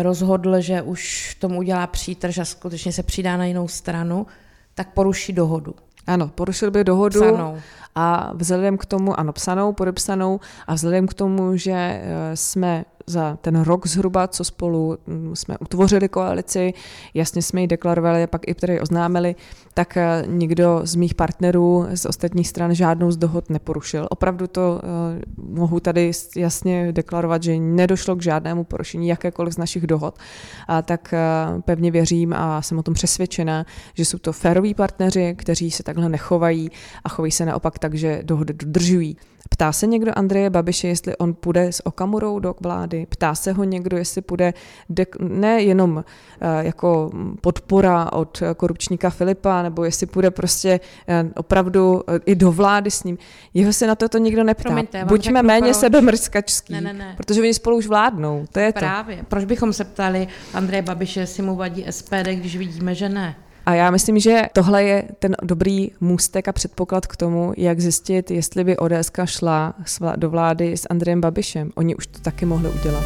rozhodl, 0.01 0.61
že 0.61 0.81
už 0.81 1.35
tomu 1.39 1.59
udělá 1.59 1.87
přítrž 1.87 2.37
a 2.37 2.45
skutečně 2.45 2.91
se 2.91 3.03
přidá 3.03 3.37
na 3.37 3.45
jinou 3.45 3.67
stranu, 3.67 4.25
tak 4.75 4.93
poruší 4.93 5.33
dohodu. 5.33 5.75
Ano, 6.07 6.27
porušil 6.27 6.71
by 6.71 6.83
dohodu 6.83 7.21
psanou. 7.21 7.57
a 7.95 8.31
vzhledem 8.35 8.77
k 8.77 8.85
tomu, 8.85 9.19
ano, 9.19 9.33
psanou, 9.33 9.73
podepsanou 9.73 10.39
a 10.67 10.73
vzhledem 10.73 11.07
k 11.07 11.13
tomu, 11.13 11.57
že 11.57 11.73
eh, 11.73 12.01
jsme 12.33 12.85
za 13.07 13.37
ten 13.41 13.61
rok 13.61 13.87
zhruba, 13.87 14.27
co 14.27 14.43
spolu 14.43 14.97
mm, 15.07 15.35
jsme 15.35 15.57
utvořili 15.57 16.09
koalici, 16.09 16.73
jasně 17.13 17.41
jsme 17.41 17.61
ji 17.61 17.67
deklarovali 17.67 18.23
a 18.23 18.27
pak 18.27 18.47
i 18.47 18.53
tady 18.53 18.81
oznámili, 18.81 19.35
tak 19.73 19.97
eh, 19.97 20.23
nikdo 20.27 20.81
z 20.83 20.95
mých 20.95 21.15
partnerů 21.15 21.85
z 21.93 22.05
ostatních 22.05 22.47
stran 22.47 22.75
žádnou 22.75 23.11
z 23.11 23.17
dohod 23.17 23.49
neporušil. 23.49 24.07
Opravdu 24.09 24.47
to 24.47 24.81
uh, 25.37 25.55
mohu 25.57 25.79
tady 25.79 26.11
jasně 26.35 26.91
deklarovat, 26.91 27.43
že 27.43 27.59
nedošlo 27.59 28.15
k 28.15 28.21
žádnému 28.21 28.63
porušení 28.63 29.07
jakékoliv 29.07 29.53
z 29.53 29.57
našich 29.57 29.87
dohod. 29.87 30.17
A 30.67 30.81
tak 30.81 31.13
uh, 31.13 31.61
pevně 31.61 31.91
věřím 31.91 32.33
a 32.33 32.61
jsem 32.61 32.79
o 32.79 32.83
tom 32.83 32.93
přesvědčena, 32.93 33.65
že 33.93 34.05
jsou 34.05 34.17
to 34.17 34.33
féroví 34.33 34.73
partneři, 34.73 35.35
kteří 35.37 35.71
se 35.71 35.83
takhle 35.83 36.09
nechovají 36.09 36.69
a 37.03 37.09
chovají 37.09 37.31
se 37.31 37.45
naopak 37.45 37.79
tak, 37.79 37.93
že 37.93 38.21
dohody 38.23 38.53
dodržují. 38.53 39.17
Ptá 39.49 39.71
se 39.71 39.87
někdo 39.87 40.11
Andreje 40.15 40.49
Babiše, 40.49 40.87
jestli 40.87 41.17
on 41.17 41.33
půjde 41.33 41.71
s 41.71 41.85
Okamurou 41.85 42.39
do 42.39 42.55
vlády? 42.59 43.07
Ptá 43.09 43.35
se 43.35 43.51
ho 43.51 43.63
někdo, 43.63 43.97
jestli 43.97 44.21
půjde 44.21 44.53
ne 45.19 45.61
jenom 45.63 46.03
eh, 46.41 46.65
jako 46.65 47.11
podpora 47.41 48.13
od 48.13 48.43
korupčníka 48.57 49.09
Filipa, 49.09 49.61
nebo 49.63 49.83
jestli 49.83 50.05
půjde 50.05 50.31
prostě 50.31 50.79
eh, 51.07 51.25
opravdu 51.35 52.03
eh, 52.07 52.19
i 52.25 52.35
do 52.35 52.51
vlády 52.51 52.91
s 52.91 53.03
ním. 53.03 53.17
Jeho 53.53 53.73
se 53.73 53.87
na 53.87 53.95
toto 53.95 54.17
nikdo 54.17 54.43
neptá. 54.43 54.63
Promiňte, 54.63 55.05
Buďme 55.05 55.43
méně 55.43 55.61
proč. 55.61 55.75
sebemrskačský, 55.75 56.73
ne, 56.73 56.81
ne, 56.81 56.93
ne. 56.93 57.13
protože 57.17 57.41
oni 57.41 57.53
spolu 57.53 57.77
už 57.77 57.87
vládnou. 57.87 58.45
To 58.51 58.59
je 58.59 58.73
Právě. 58.73 59.17
To. 59.17 59.23
Proč 59.27 59.45
bychom 59.45 59.73
se 59.73 59.83
ptali 59.83 60.27
Andreje 60.53 60.81
Babiše, 60.81 61.19
jestli 61.19 61.43
mu 61.43 61.55
vadí 61.55 61.85
SPD, 61.89 62.27
když 62.33 62.57
vidíme, 62.57 62.95
že 62.95 63.09
ne? 63.09 63.35
A 63.67 63.73
já 63.73 63.91
myslím, 63.91 64.19
že 64.19 64.41
tohle 64.53 64.83
je 64.83 65.03
ten 65.19 65.35
dobrý 65.43 65.91
můstek 65.99 66.47
a 66.47 66.53
předpoklad 66.53 67.07
k 67.07 67.15
tomu, 67.15 67.53
jak 67.57 67.79
zjistit, 67.79 68.31
jestli 68.31 68.63
by 68.63 68.77
ODS 68.77 69.11
šla 69.25 69.75
do 70.15 70.29
vlády 70.29 70.77
s 70.77 70.87
Andrejem 70.89 71.21
Babišem. 71.21 71.71
Oni 71.75 71.95
už 71.95 72.07
to 72.07 72.19
taky 72.19 72.45
mohli 72.45 72.69
udělat. 72.69 73.03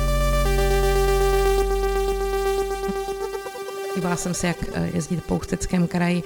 Dívala 3.95 4.15
jsem 4.15 4.33
se, 4.33 4.47
jak 4.47 4.57
eh, 4.73 4.89
jezdit 4.93 5.23
po 5.23 5.35
Ústeckém 5.35 5.87
kraji 5.87 6.23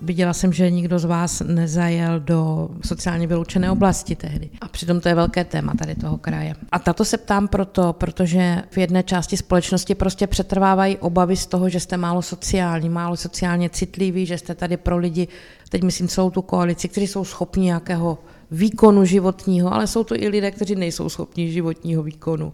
Viděla 0.00 0.32
jsem, 0.32 0.52
že 0.52 0.70
nikdo 0.70 0.98
z 0.98 1.04
vás 1.04 1.42
nezajel 1.46 2.20
do 2.20 2.68
sociálně 2.84 3.26
vyloučené 3.26 3.70
oblasti 3.70 4.16
tehdy. 4.16 4.50
A 4.60 4.68
přitom 4.68 5.00
to 5.00 5.08
je 5.08 5.14
velké 5.14 5.44
téma 5.44 5.72
tady 5.78 5.94
toho 5.94 6.18
kraje. 6.18 6.54
A 6.72 6.78
tato 6.78 7.04
se 7.04 7.18
ptám 7.18 7.48
proto, 7.48 7.92
protože 7.92 8.62
v 8.70 8.78
jedné 8.78 9.02
části 9.02 9.36
společnosti 9.36 9.94
prostě 9.94 10.26
přetrvávají 10.26 10.98
obavy 10.98 11.36
z 11.36 11.46
toho, 11.46 11.68
že 11.68 11.80
jste 11.80 11.96
málo 11.96 12.22
sociální, 12.22 12.88
málo 12.88 13.16
sociálně 13.16 13.70
citliví, 13.70 14.26
že 14.26 14.38
jste 14.38 14.54
tady 14.54 14.76
pro 14.76 14.98
lidi, 14.98 15.28
teď 15.68 15.82
myslím 15.82 16.08
celou 16.08 16.30
tu 16.30 16.42
koalici, 16.42 16.88
kteří 16.88 17.06
jsou 17.06 17.24
schopni 17.24 17.64
nějakého 17.64 18.18
výkonu 18.50 19.04
životního, 19.04 19.74
ale 19.74 19.86
jsou 19.86 20.04
to 20.04 20.14
i 20.22 20.28
lidé, 20.28 20.50
kteří 20.50 20.74
nejsou 20.74 21.08
schopni 21.08 21.52
životního 21.52 22.02
výkonu. 22.02 22.52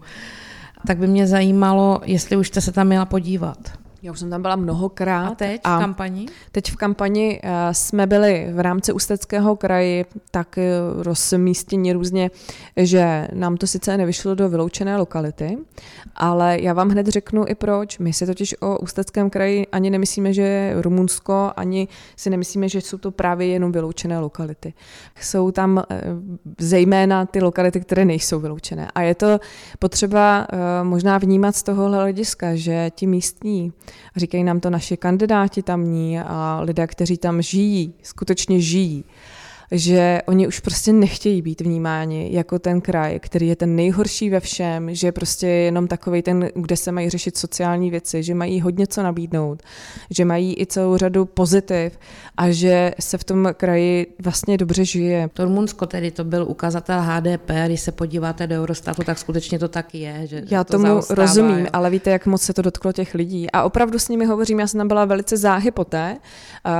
Tak 0.87 0.97
by 0.97 1.07
mě 1.07 1.27
zajímalo, 1.27 2.01
jestli 2.05 2.37
už 2.37 2.47
jste 2.47 2.61
se 2.61 2.71
tam 2.71 2.87
měla 2.87 3.05
podívat. 3.05 3.84
Já 4.05 4.11
už 4.11 4.19
jsem 4.19 4.29
tam 4.29 4.41
byla 4.41 4.55
mnohokrát. 4.55 5.27
A 5.27 5.35
teď 5.35 5.61
a 5.63 5.77
v 5.77 5.79
kampani? 5.79 6.25
Teď 6.51 6.71
v 6.71 6.75
kampani 6.75 7.41
uh, 7.43 7.49
jsme 7.71 8.07
byli 8.07 8.47
v 8.53 8.59
rámci 8.59 8.93
Ústeckého 8.93 9.55
kraji 9.55 10.05
tak 10.31 10.57
uh, 10.57 11.03
rozmístěni 11.03 11.93
různě, 11.93 12.31
že 12.77 13.27
nám 13.33 13.57
to 13.57 13.67
sice 13.67 13.97
nevyšlo 13.97 14.35
do 14.35 14.49
vyloučené 14.49 14.97
lokality, 14.97 15.57
ale 16.15 16.61
já 16.61 16.73
vám 16.73 16.89
hned 16.89 17.07
řeknu 17.07 17.45
i 17.47 17.55
proč. 17.55 17.99
My 17.99 18.13
si 18.13 18.25
totiž 18.25 18.55
o 18.61 18.79
Ústeckém 18.79 19.29
kraji 19.29 19.67
ani 19.71 19.89
nemyslíme, 19.89 20.33
že 20.33 20.41
je 20.41 20.81
Rumunsko, 20.81 21.51
ani 21.55 21.87
si 22.15 22.29
nemyslíme, 22.29 22.69
že 22.69 22.81
jsou 22.81 22.97
to 22.97 23.11
právě 23.11 23.47
jenom 23.47 23.71
vyloučené 23.71 24.19
lokality. 24.19 24.73
Jsou 25.21 25.51
tam 25.51 25.77
uh, 25.77 25.83
zejména 26.59 27.25
ty 27.25 27.41
lokality, 27.41 27.79
které 27.79 28.05
nejsou 28.05 28.39
vyloučené. 28.39 28.91
A 28.95 29.01
je 29.01 29.15
to 29.15 29.39
potřeba 29.79 30.47
možná 30.83 31.17
vnímat 31.17 31.55
z 31.55 31.63
tohohle 31.63 31.97
hlediska, 31.97 32.55
že 32.55 32.91
ti 32.95 33.07
místní 33.07 33.73
Říkají 34.15 34.43
nám 34.43 34.59
to 34.59 34.69
naši 34.69 34.97
kandidáti 34.97 35.61
tamní 35.61 36.19
a 36.19 36.59
lidé, 36.63 36.87
kteří 36.87 37.17
tam 37.17 37.41
žijí, 37.41 37.93
skutečně 38.03 38.61
žijí 38.61 39.03
že 39.71 40.21
oni 40.25 40.47
už 40.47 40.59
prostě 40.59 40.93
nechtějí 40.93 41.41
být 41.41 41.61
vnímáni 41.61 42.29
jako 42.31 42.59
ten 42.59 42.81
kraj, 42.81 43.19
který 43.19 43.47
je 43.47 43.55
ten 43.55 43.75
nejhorší 43.75 44.29
ve 44.29 44.39
všem, 44.39 44.95
že 44.95 45.11
prostě 45.11 45.47
je 45.47 45.61
jenom 45.63 45.87
takový 45.87 46.21
ten, 46.21 46.49
kde 46.55 46.77
se 46.77 46.91
mají 46.91 47.09
řešit 47.09 47.37
sociální 47.37 47.91
věci, 47.91 48.23
že 48.23 48.35
mají 48.35 48.61
hodně 48.61 48.87
co 48.87 49.03
nabídnout, 49.03 49.63
že 50.09 50.25
mají 50.25 50.61
i 50.61 50.65
celou 50.65 50.97
řadu 50.97 51.25
pozitiv 51.25 51.99
a 52.37 52.51
že 52.51 52.91
se 52.99 53.17
v 53.17 53.23
tom 53.23 53.49
kraji 53.57 54.15
vlastně 54.23 54.57
dobře 54.57 54.85
žije. 54.85 55.29
To 55.33 55.45
Rumunsko 55.45 55.85
tedy 55.85 56.11
to 56.11 56.23
byl 56.23 56.45
ukazatel 56.49 57.01
HDP, 57.01 57.51
když 57.65 57.81
se 57.81 57.91
podíváte 57.91 58.47
do 58.47 58.55
Eurostatu, 58.55 59.03
tak 59.03 59.17
skutečně 59.19 59.59
to 59.59 59.67
tak 59.67 59.95
je. 59.95 60.21
Že 60.23 60.43
Já 60.49 60.63
to 60.63 60.73
tomu 60.73 60.85
zaostává, 60.85 61.21
rozumím, 61.25 61.59
jo. 61.59 61.65
ale 61.73 61.89
víte, 61.89 62.09
jak 62.11 62.25
moc 62.25 62.41
se 62.41 62.53
to 62.53 62.61
dotklo 62.61 62.91
těch 62.93 63.13
lidí. 63.13 63.51
A 63.51 63.63
opravdu 63.63 63.99
s 63.99 64.09
nimi 64.09 64.25
hovořím, 64.25 64.59
já 64.59 64.67
jsem 64.67 64.77
tam 64.77 64.87
byla 64.87 65.05
velice 65.05 65.37
záhy 65.37 65.71
poté, 65.71 66.17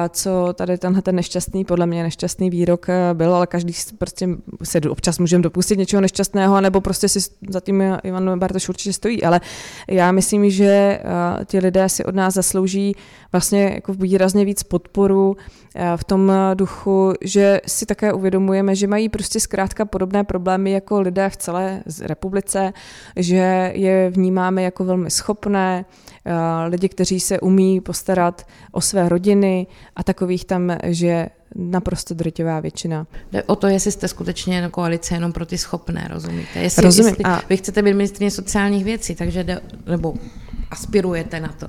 co 0.09 0.53
tady 0.53 0.77
tenhle 0.77 1.01
ten 1.01 1.15
nešťastný, 1.15 1.65
podle 1.65 1.85
mě 1.85 2.03
nešťastný 2.03 2.49
výrok 2.49 2.74
rok 2.75 2.89
eh, 2.89 3.13
byl, 3.13 3.35
ale 3.35 3.47
každý 3.47 3.73
prostě 3.97 4.29
se 4.63 4.79
občas 4.81 5.19
můžeme 5.19 5.43
dopustit 5.43 5.79
něčeho 5.79 6.01
nešťastného, 6.01 6.61
nebo 6.61 6.81
prostě 6.81 7.09
si 7.09 7.19
za 7.49 7.59
tím 7.59 7.83
Ivan 8.03 8.39
Bartoš 8.39 8.69
určitě 8.69 8.93
stojí. 8.93 9.23
Ale 9.23 9.41
já 9.87 10.11
myslím, 10.11 10.49
že 10.49 10.65
eh, 10.65 11.01
ti 11.45 11.59
lidé 11.59 11.89
si 11.89 12.05
od 12.05 12.15
nás 12.15 12.33
zaslouží 12.33 12.95
vlastně 13.31 13.71
jako 13.73 13.93
výrazně 13.93 14.45
víc 14.45 14.63
podporu 14.63 15.37
eh, 15.75 15.91
v 15.95 16.03
tom 16.03 16.31
duchu, 16.53 17.13
že 17.21 17.61
si 17.67 17.85
také 17.85 18.13
uvědomujeme, 18.13 18.75
že 18.75 18.87
mají 18.87 19.09
prostě 19.09 19.39
zkrátka 19.39 19.85
podobné 19.85 20.23
problémy 20.23 20.71
jako 20.71 21.01
lidé 21.01 21.29
v 21.29 21.37
celé 21.37 21.83
republice, 22.01 22.73
že 23.15 23.71
je 23.75 24.09
vnímáme 24.09 24.63
jako 24.63 24.83
velmi 24.83 25.11
schopné, 25.11 25.85
lidi, 26.67 26.89
kteří 26.89 27.19
se 27.19 27.39
umí 27.39 27.81
postarat 27.81 28.47
o 28.71 28.81
své 28.81 29.09
rodiny 29.09 29.67
a 29.95 30.03
takových 30.03 30.45
tam, 30.45 30.77
že 30.83 31.29
naprosto 31.55 32.13
drtivá 32.13 32.59
většina. 32.59 33.07
Jde 33.31 33.43
o 33.43 33.55
to, 33.55 33.67
jestli 33.67 33.91
jste 33.91 34.07
skutečně 34.07 34.61
na 34.61 34.69
koalice 34.69 35.15
jenom 35.15 35.33
pro 35.33 35.45
ty 35.45 35.57
schopné, 35.57 36.07
rozumíte? 36.11 36.59
Jestli, 36.59 36.83
Rozumím. 36.83 37.09
Jestli 37.09 37.23
a... 37.23 37.41
Vy 37.49 37.57
chcete 37.57 37.81
být 37.81 37.93
ministrině 37.93 38.31
sociálních 38.31 38.83
věcí, 38.83 39.15
takže 39.15 39.43
jde, 39.43 39.61
nebo 39.85 40.13
aspirujete 40.71 41.39
na 41.39 41.47
to. 41.59 41.67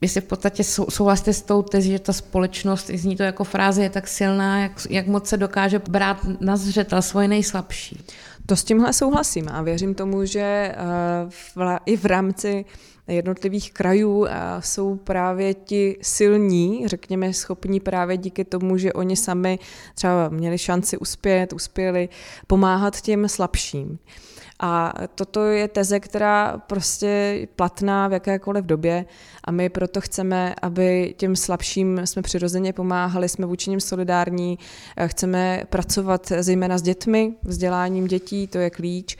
Vy 0.00 0.08
si 0.08 0.20
v 0.20 0.24
podstatě 0.24 0.64
sou, 0.64 0.86
souhlasíte 0.90 1.32
s 1.32 1.42
tou 1.42 1.62
tezí, 1.62 1.90
že 1.90 1.98
ta 1.98 2.12
společnost, 2.12 2.90
zní 2.94 3.16
to 3.16 3.22
jako 3.22 3.44
fráze, 3.44 3.82
je 3.82 3.90
tak 3.90 4.08
silná, 4.08 4.60
jak, 4.60 4.72
jak 4.90 5.06
moc 5.06 5.28
se 5.28 5.36
dokáže 5.36 5.78
brát 5.78 6.26
na 6.40 6.56
zřetel 6.56 7.02
svoje 7.02 7.28
nejslabší. 7.28 8.04
To 8.46 8.56
s 8.56 8.64
tímhle 8.64 8.92
souhlasím 8.92 9.48
a 9.48 9.62
věřím 9.62 9.94
tomu, 9.94 10.24
že 10.24 10.74
uh, 10.74 11.30
v, 11.30 11.78
i 11.86 11.96
v 11.96 12.04
rámci 12.04 12.64
jednotlivých 13.06 13.72
krajů 13.72 14.26
jsou 14.60 14.96
právě 14.96 15.54
ti 15.54 15.98
silní, 16.02 16.88
řekněme, 16.88 17.32
schopní 17.32 17.80
právě 17.80 18.16
díky 18.16 18.44
tomu, 18.44 18.76
že 18.78 18.92
oni 18.92 19.16
sami 19.16 19.58
třeba 19.94 20.28
měli 20.28 20.58
šanci 20.58 20.98
uspět, 20.98 21.52
uspěli 21.52 22.08
pomáhat 22.46 23.00
těm 23.00 23.28
slabším. 23.28 23.98
A 24.64 24.92
toto 25.14 25.44
je 25.44 25.68
teze, 25.68 26.00
která 26.00 26.58
prostě 26.66 27.40
platná 27.56 28.08
v 28.08 28.12
jakékoliv 28.12 28.64
době 28.64 29.04
a 29.44 29.50
my 29.50 29.68
proto 29.68 30.00
chceme, 30.00 30.54
aby 30.62 31.14
těm 31.16 31.36
slabším 31.36 32.00
jsme 32.04 32.22
přirozeně 32.22 32.72
pomáhali, 32.72 33.28
jsme 33.28 33.46
vůči 33.46 33.70
nim 33.70 33.80
solidární, 33.80 34.58
chceme 35.06 35.62
pracovat 35.70 36.32
zejména 36.38 36.78
s 36.78 36.82
dětmi, 36.82 37.34
vzděláním 37.42 38.06
dětí, 38.06 38.46
to 38.46 38.58
je 38.58 38.70
klíč, 38.70 39.16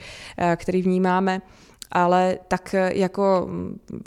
který 0.55 0.81
vnímáme 0.81 1.41
ale 1.93 2.37
tak 2.47 2.75
jako 2.93 3.49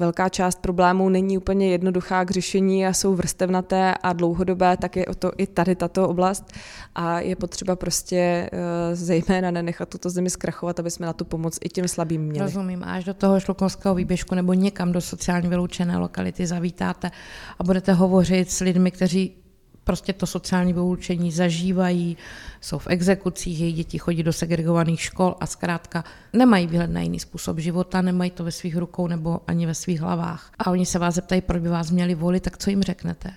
velká 0.00 0.28
část 0.28 0.60
problémů 0.60 1.08
není 1.08 1.38
úplně 1.38 1.70
jednoduchá 1.70 2.24
k 2.24 2.30
řešení 2.30 2.86
a 2.86 2.92
jsou 2.92 3.14
vrstevnaté 3.14 3.94
a 4.02 4.12
dlouhodobé, 4.12 4.76
tak 4.76 4.96
je 4.96 5.06
o 5.06 5.14
to 5.14 5.32
i 5.36 5.46
tady 5.46 5.74
tato 5.74 6.08
oblast 6.08 6.52
a 6.94 7.20
je 7.20 7.36
potřeba 7.36 7.76
prostě 7.76 8.16
eh, 8.52 8.96
zejména 8.96 9.50
nenechat 9.50 9.88
tuto 9.88 10.10
zemi 10.10 10.30
zkrachovat, 10.30 10.80
aby 10.80 10.90
jsme 10.90 11.06
na 11.06 11.12
tu 11.12 11.24
pomoc 11.24 11.58
i 11.64 11.68
těm 11.68 11.88
slabým 11.88 12.22
měli. 12.22 12.46
Rozumím, 12.46 12.84
až 12.84 13.04
do 13.04 13.14
toho 13.14 13.40
šlukovského 13.40 13.94
výběžku 13.94 14.34
nebo 14.34 14.52
někam 14.52 14.92
do 14.92 15.00
sociálně 15.00 15.48
vyloučené 15.48 15.98
lokality 15.98 16.46
zavítáte 16.46 17.10
a 17.58 17.64
budete 17.64 17.92
hovořit 17.92 18.50
s 18.50 18.60
lidmi, 18.60 18.90
kteří 18.90 19.45
prostě 19.86 20.12
to 20.12 20.26
sociální 20.26 20.72
vyloučení 20.72 21.32
zažívají, 21.32 22.16
jsou 22.60 22.78
v 22.78 22.86
exekucích, 22.86 23.60
jejich 23.60 23.76
děti 23.76 23.98
chodí 23.98 24.22
do 24.22 24.32
segregovaných 24.32 25.00
škol 25.00 25.36
a 25.40 25.46
zkrátka 25.46 26.04
nemají 26.32 26.66
výhled 26.66 26.90
na 26.90 27.00
jiný 27.00 27.20
způsob 27.20 27.58
života, 27.58 28.02
nemají 28.02 28.30
to 28.30 28.44
ve 28.44 28.52
svých 28.52 28.76
rukou 28.76 29.06
nebo 29.06 29.40
ani 29.46 29.66
ve 29.66 29.74
svých 29.74 30.00
hlavách. 30.00 30.50
A 30.58 30.70
oni 30.70 30.86
se 30.86 30.98
vás 30.98 31.14
zeptají, 31.14 31.40
proč 31.40 31.62
by 31.62 31.68
vás 31.68 31.90
měli 31.90 32.14
volit, 32.14 32.42
tak 32.42 32.58
co 32.58 32.70
jim 32.70 32.82
řeknete? 32.82 33.30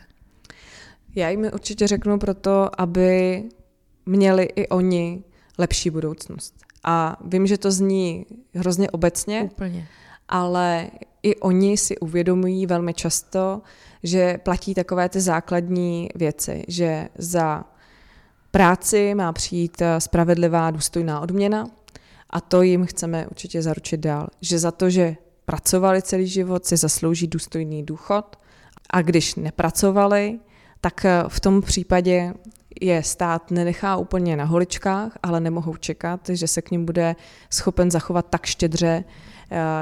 Já 1.16 1.30
jim 1.30 1.50
určitě 1.54 1.88
řeknu 1.88 2.20
proto, 2.20 2.82
aby 2.82 3.44
měli 4.06 4.44
i 4.44 4.68
oni 4.68 5.24
lepší 5.58 5.90
budoucnost. 5.90 6.54
A 6.84 7.18
vím, 7.26 7.48
že 7.48 7.58
to 7.58 7.72
zní 7.72 8.26
hrozně 8.56 8.90
obecně, 8.90 9.44
Úplně. 9.44 9.88
ale 10.30 10.90
i 11.24 11.36
oni 11.36 11.78
si 11.78 11.98
uvědomují 11.98 12.66
velmi 12.66 12.94
často, 12.94 13.62
že 14.04 14.38
platí 14.38 14.74
takové 14.74 15.10
ty 15.10 15.22
základní 15.22 16.10
věci, 16.16 16.64
že 16.68 17.10
za 17.18 17.64
práci 18.52 19.16
má 19.16 19.34
přijít 19.34 19.82
eh, 19.82 20.02
spravedlivá 20.02 20.72
důstojná 20.72 21.20
odměna 21.20 21.66
a 22.30 22.42
to 22.42 22.62
jim 22.62 22.86
chceme 22.86 23.28
určitě 23.28 23.62
zaručit 23.62 24.00
dál. 24.00 24.28
Že 24.42 24.60
za 24.60 24.72
to, 24.72 24.90
že 24.90 25.16
pracovali 25.46 26.02
celý 26.02 26.28
život, 26.28 26.66
si 26.66 26.78
zaslouží 26.78 27.28
důstojný 27.28 27.84
důchod 27.84 28.36
a 28.90 29.02
když 29.02 29.36
nepracovali, 29.36 30.40
tak 30.82 31.06
eh, 31.06 31.24
v 31.28 31.40
tom 31.40 31.62
případě 31.62 32.34
je 32.82 33.04
stát 33.04 33.52
nenechá 33.52 33.98
úplně 33.98 34.38
na 34.38 34.44
holičkách, 34.44 35.18
ale 35.24 35.40
nemohou 35.40 35.76
čekat, 35.76 36.30
že 36.30 36.48
se 36.48 36.62
k 36.62 36.72
ním 36.72 36.86
bude 36.86 37.16
schopen 37.50 37.92
zachovat 37.92 38.26
tak 38.30 38.46
štědře, 38.46 39.04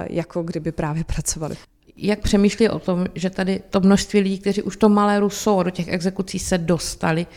jako 0.10 0.44
kdyby 0.44 0.72
právě 0.72 1.04
pracovali 1.04 1.56
jak 1.98 2.20
přemýšlí 2.20 2.70
o 2.70 2.80
tom, 2.80 3.06
že 3.16 3.30
tady 3.30 3.62
to 3.70 3.80
množství 3.80 4.20
lidí, 4.20 4.40
kteří 4.40 4.62
už 4.62 4.78
to 4.78 4.90
maléru 4.90 5.30
jsou 5.30 5.60
a 5.60 5.64
do 5.64 5.70
těch 5.70 5.88
exekucí 5.88 6.40
se 6.40 6.58
dostali, 6.58 7.28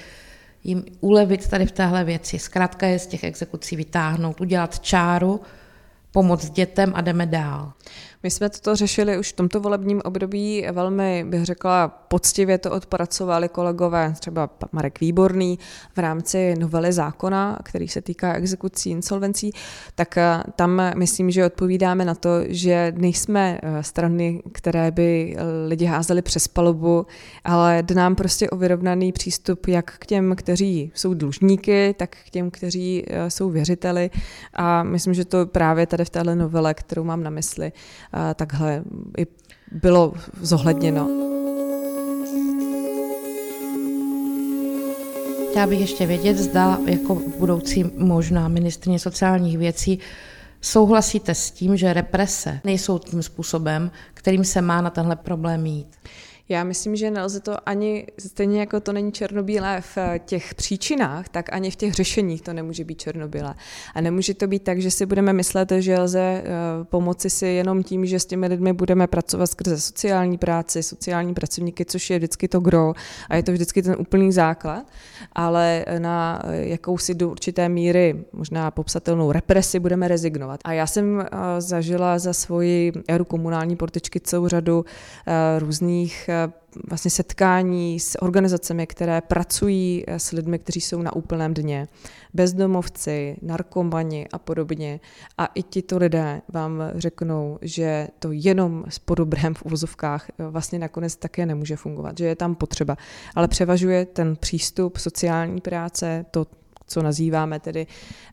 jim 0.64 0.84
ulevit 1.00 1.48
tady 1.48 1.66
v 1.66 1.72
téhle 1.72 2.04
věci. 2.04 2.38
Zkrátka 2.38 2.86
je 2.86 2.98
z 2.98 3.06
těch 3.06 3.24
exekucí 3.24 3.76
vytáhnout, 3.76 4.40
udělat 4.40 4.80
čáru, 4.80 5.40
pomoct 6.12 6.50
dětem 6.50 6.92
a 6.94 7.00
jdeme 7.00 7.26
dál. 7.26 7.72
My 8.22 8.30
jsme 8.30 8.50
toto 8.50 8.76
řešili 8.76 9.18
už 9.18 9.32
v 9.32 9.36
tomto 9.36 9.60
volebním 9.60 10.00
období. 10.04 10.66
Velmi, 10.72 11.24
bych 11.28 11.44
řekla, 11.44 11.88
poctivě 11.88 12.58
to 12.58 12.70
odpracovali 12.70 13.48
kolegové, 13.48 14.14
třeba 14.18 14.50
Marek 14.72 15.00
Výborný 15.00 15.58
v 15.96 15.98
rámci 15.98 16.54
novely 16.58 16.92
zákona, 16.92 17.58
který 17.64 17.88
se 17.88 18.02
týká 18.02 18.34
exekucí, 18.34 18.90
insolvencí, 18.90 19.52
tak 19.94 20.18
eh, 20.18 20.42
tam 20.56 20.82
myslím, 20.96 21.30
že 21.30 21.46
odpovídáme 21.46 22.04
na 22.04 22.14
to, 22.14 22.30
že 22.46 22.92
nejsme 22.96 23.60
eh, 23.62 23.82
strany, 23.82 24.42
které 24.52 24.90
by 24.90 25.36
eh, 25.36 25.42
lidi 25.68 25.84
házeli 25.84 26.22
přes 26.22 26.48
palubu, 26.48 27.06
ale 27.44 27.82
nám 27.94 28.14
prostě 28.14 28.50
o 28.50 28.56
vyrovnaný 28.56 29.12
přístup 29.12 29.66
jak 29.66 29.90
k 29.98 30.06
těm, 30.06 30.36
kteří 30.36 30.92
jsou 30.94 31.14
dlužníky, 31.14 31.94
tak 31.98 32.16
k 32.26 32.30
těm, 32.30 32.50
kteří 32.50 33.04
jsou 33.28 33.50
věřiteli. 33.50 34.10
A 34.54 34.82
myslím, 34.82 35.14
že 35.14 35.24
to 35.24 35.46
právě 35.46 35.86
tady 35.86 36.04
v 36.04 36.10
téhle 36.10 36.36
novele, 36.36 36.74
kterou 36.74 37.04
mám 37.04 37.22
na 37.22 37.30
mysli, 37.30 37.72
takhle 38.34 38.82
i 39.18 39.26
bylo 39.72 40.14
zohledněno. 40.40 41.08
Chtěla 45.50 45.66
bych 45.66 45.80
ještě 45.80 46.06
vědět, 46.06 46.36
zda 46.36 46.78
jako 46.86 47.14
budoucí 47.38 47.84
možná 47.96 48.48
ministrně 48.48 48.98
sociálních 48.98 49.58
věcí 49.58 49.98
souhlasíte 50.60 51.34
s 51.34 51.50
tím, 51.50 51.76
že 51.76 51.92
represe 51.92 52.60
nejsou 52.64 52.98
tím 52.98 53.22
způsobem, 53.22 53.90
kterým 54.14 54.44
se 54.44 54.60
má 54.60 54.80
na 54.80 54.90
tenhle 54.90 55.16
problém 55.16 55.66
jít. 55.66 55.96
Já 56.50 56.64
myslím, 56.64 56.96
že 56.96 57.10
nelze 57.10 57.40
to 57.40 57.68
ani, 57.68 58.06
stejně 58.18 58.60
jako 58.60 58.80
to 58.80 58.92
není 58.92 59.12
černobílé 59.12 59.80
v 59.80 59.98
těch 60.18 60.54
příčinách, 60.54 61.28
tak 61.28 61.52
ani 61.52 61.70
v 61.70 61.76
těch 61.76 61.94
řešeních 61.94 62.42
to 62.42 62.52
nemůže 62.52 62.84
být 62.84 63.00
černobílé. 63.00 63.54
A 63.94 64.00
nemůže 64.00 64.34
to 64.34 64.46
být 64.46 64.62
tak, 64.62 64.82
že 64.82 64.90
si 64.90 65.06
budeme 65.06 65.32
myslet, 65.32 65.72
že 65.78 65.98
lze 65.98 66.20
eh, 66.20 66.42
pomoci 66.84 67.30
si 67.30 67.46
jenom 67.46 67.82
tím, 67.82 68.06
že 68.06 68.20
s 68.20 68.26
těmi 68.26 68.46
lidmi 68.46 68.72
budeme 68.72 69.06
pracovat 69.06 69.46
skrze 69.46 69.80
sociální 69.80 70.38
práci, 70.38 70.82
sociální 70.82 71.34
pracovníky, 71.34 71.84
což 71.84 72.10
je 72.10 72.18
vždycky 72.18 72.48
to 72.48 72.60
gro 72.60 72.92
a 73.28 73.36
je 73.36 73.42
to 73.42 73.52
vždycky 73.52 73.82
ten 73.82 73.96
úplný 73.98 74.32
základ, 74.32 74.86
ale 75.32 75.84
na 75.98 76.42
jakousi 76.50 77.14
do 77.14 77.30
určité 77.30 77.68
míry 77.68 78.24
možná 78.32 78.70
popsatelnou 78.70 79.32
represi 79.32 79.78
budeme 79.78 80.08
rezignovat. 80.08 80.60
A 80.64 80.72
já 80.72 80.86
jsem 80.86 81.20
eh, 81.20 81.26
zažila 81.60 82.18
za 82.18 82.32
svoji 82.32 82.92
éru 83.08 83.24
komunální 83.24 83.76
portičky 83.76 84.20
celou 84.20 84.48
řadu 84.48 84.84
eh, 85.26 85.58
různých 85.58 86.30
vlastně 86.88 87.10
setkání 87.10 88.00
s 88.00 88.22
organizacemi, 88.22 88.86
které 88.86 89.20
pracují 89.20 90.04
s 90.08 90.30
lidmi, 90.30 90.58
kteří 90.58 90.80
jsou 90.80 91.02
na 91.02 91.16
úplném 91.16 91.54
dně, 91.54 91.88
bezdomovci, 92.34 93.36
narkomani 93.42 94.28
a 94.32 94.38
podobně. 94.38 95.00
A 95.38 95.46
i 95.46 95.62
tito 95.62 95.98
lidé 95.98 96.42
vám 96.48 96.82
řeknou, 96.94 97.58
že 97.62 98.08
to 98.18 98.28
jenom 98.32 98.84
s 98.88 98.98
podobrém 98.98 99.54
v 99.54 99.62
uvozovkách 99.62 100.26
vlastně 100.38 100.78
nakonec 100.78 101.16
také 101.16 101.46
nemůže 101.46 101.76
fungovat, 101.76 102.18
že 102.18 102.26
je 102.26 102.36
tam 102.36 102.54
potřeba. 102.54 102.96
Ale 103.34 103.48
převažuje 103.48 104.06
ten 104.06 104.36
přístup 104.36 104.96
sociální 104.96 105.60
práce, 105.60 106.24
to 106.30 106.46
co 106.90 107.02
nazýváme 107.02 107.60
tedy 107.60 107.86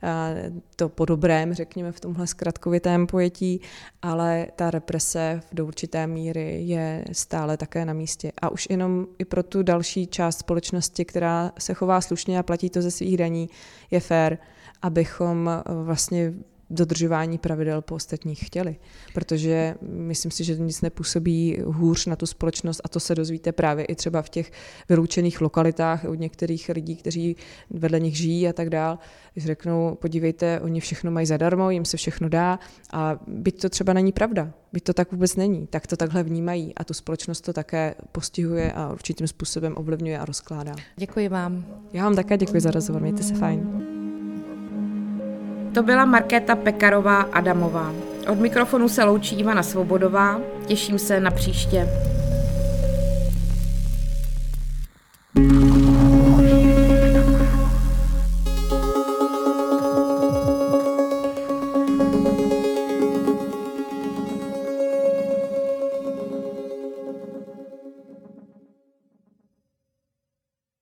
eh, 0.03 0.51
to 0.75 0.89
po 0.89 1.05
dobrém, 1.05 1.53
řekněme 1.53 1.91
v 1.91 1.99
tomhle 1.99 2.27
zkratkovitém 2.27 3.07
pojetí, 3.07 3.61
ale 4.01 4.47
ta 4.55 4.71
represe 4.71 5.41
do 5.51 5.65
určité 5.65 6.07
míry 6.07 6.61
je 6.63 7.05
stále 7.11 7.57
také 7.57 7.85
na 7.85 7.93
místě. 7.93 8.31
A 8.41 8.49
už 8.49 8.67
jenom 8.69 9.07
i 9.19 9.25
pro 9.25 9.43
tu 9.43 9.63
další 9.63 10.07
část 10.07 10.39
společnosti, 10.39 11.05
která 11.05 11.51
se 11.59 11.73
chová 11.73 12.01
slušně 12.01 12.39
a 12.39 12.43
platí 12.43 12.69
to 12.69 12.81
ze 12.81 12.91
svých 12.91 13.17
daní, 13.17 13.49
je 13.91 13.99
fér, 13.99 14.37
abychom 14.81 15.49
eh, 15.49 15.73
vlastně 15.83 16.33
dodržování 16.69 17.37
pravidel 17.37 17.81
po 17.81 17.95
ostatních 17.95 18.45
chtěli. 18.45 18.75
Protože 19.13 19.75
myslím 19.81 20.31
si, 20.31 20.43
že 20.43 20.55
to 20.55 20.63
nic 20.63 20.81
nepůsobí 20.81 21.57
hůř 21.65 22.05
na 22.05 22.15
tu 22.15 22.25
společnost 22.25 22.81
a 22.83 22.89
to 22.89 22.99
se 22.99 23.15
dozvíte 23.15 23.51
právě 23.51 23.85
i 23.85 23.95
třeba 23.95 24.21
v 24.21 24.29
těch 24.29 24.51
vyloučených 24.89 25.41
lokalitách 25.41 26.05
od 26.05 26.19
některých 26.19 26.69
lidí, 26.69 26.95
kteří 26.95 27.35
vedle 27.69 27.99
nich 27.99 28.17
žijí 28.17 28.47
a 28.47 28.53
tak 28.53 28.69
dál. 28.69 28.99
Když 29.33 29.45
řeknou, 29.45 29.97
podívejte, 30.01 30.59
oni 30.61 30.79
všechno 30.79 31.11
mají 31.11 31.25
zadarmo, 31.25 31.69
jim 31.69 31.85
se 31.85 31.97
všechno 31.97 32.29
dá 32.29 32.59
a 32.93 33.19
byť 33.27 33.61
to 33.61 33.69
třeba 33.69 33.93
není 33.93 34.11
pravda, 34.11 34.53
byť 34.73 34.83
to 34.83 34.93
tak 34.93 35.11
vůbec 35.11 35.35
není, 35.35 35.67
tak 35.67 35.87
to 35.87 35.97
takhle 35.97 36.23
vnímají 36.23 36.73
a 36.75 36.83
tu 36.83 36.93
společnost 36.93 37.41
to 37.41 37.53
také 37.53 37.95
postihuje 38.11 38.71
a 38.71 38.93
určitým 38.93 39.27
způsobem 39.27 39.73
ovlivňuje 39.77 40.19
a 40.19 40.25
rozkládá. 40.25 40.75
Děkuji 40.95 41.29
vám. 41.29 41.65
Já 41.93 42.03
vám 42.03 42.15
také 42.15 42.37
děkuji 42.37 42.61
za 42.61 42.71
rozhovor, 42.71 43.01
mějte 43.01 43.23
se 43.23 43.33
fajn. 43.33 43.86
To 45.77 45.83
byla 45.83 46.05
Markéta 46.05 46.55
Pekarová 46.55 47.21
Adamová. 47.21 47.93
Od 48.31 48.39
mikrofonu 48.39 48.89
se 48.89 49.03
loučí 49.03 49.39
Ivana 49.39 49.63
Svobodová. 49.63 50.39
Těším 50.65 50.99
se 50.99 51.19
na 51.19 51.31
příště. 51.31 51.87
thank 55.35 55.81
you 55.81 55.86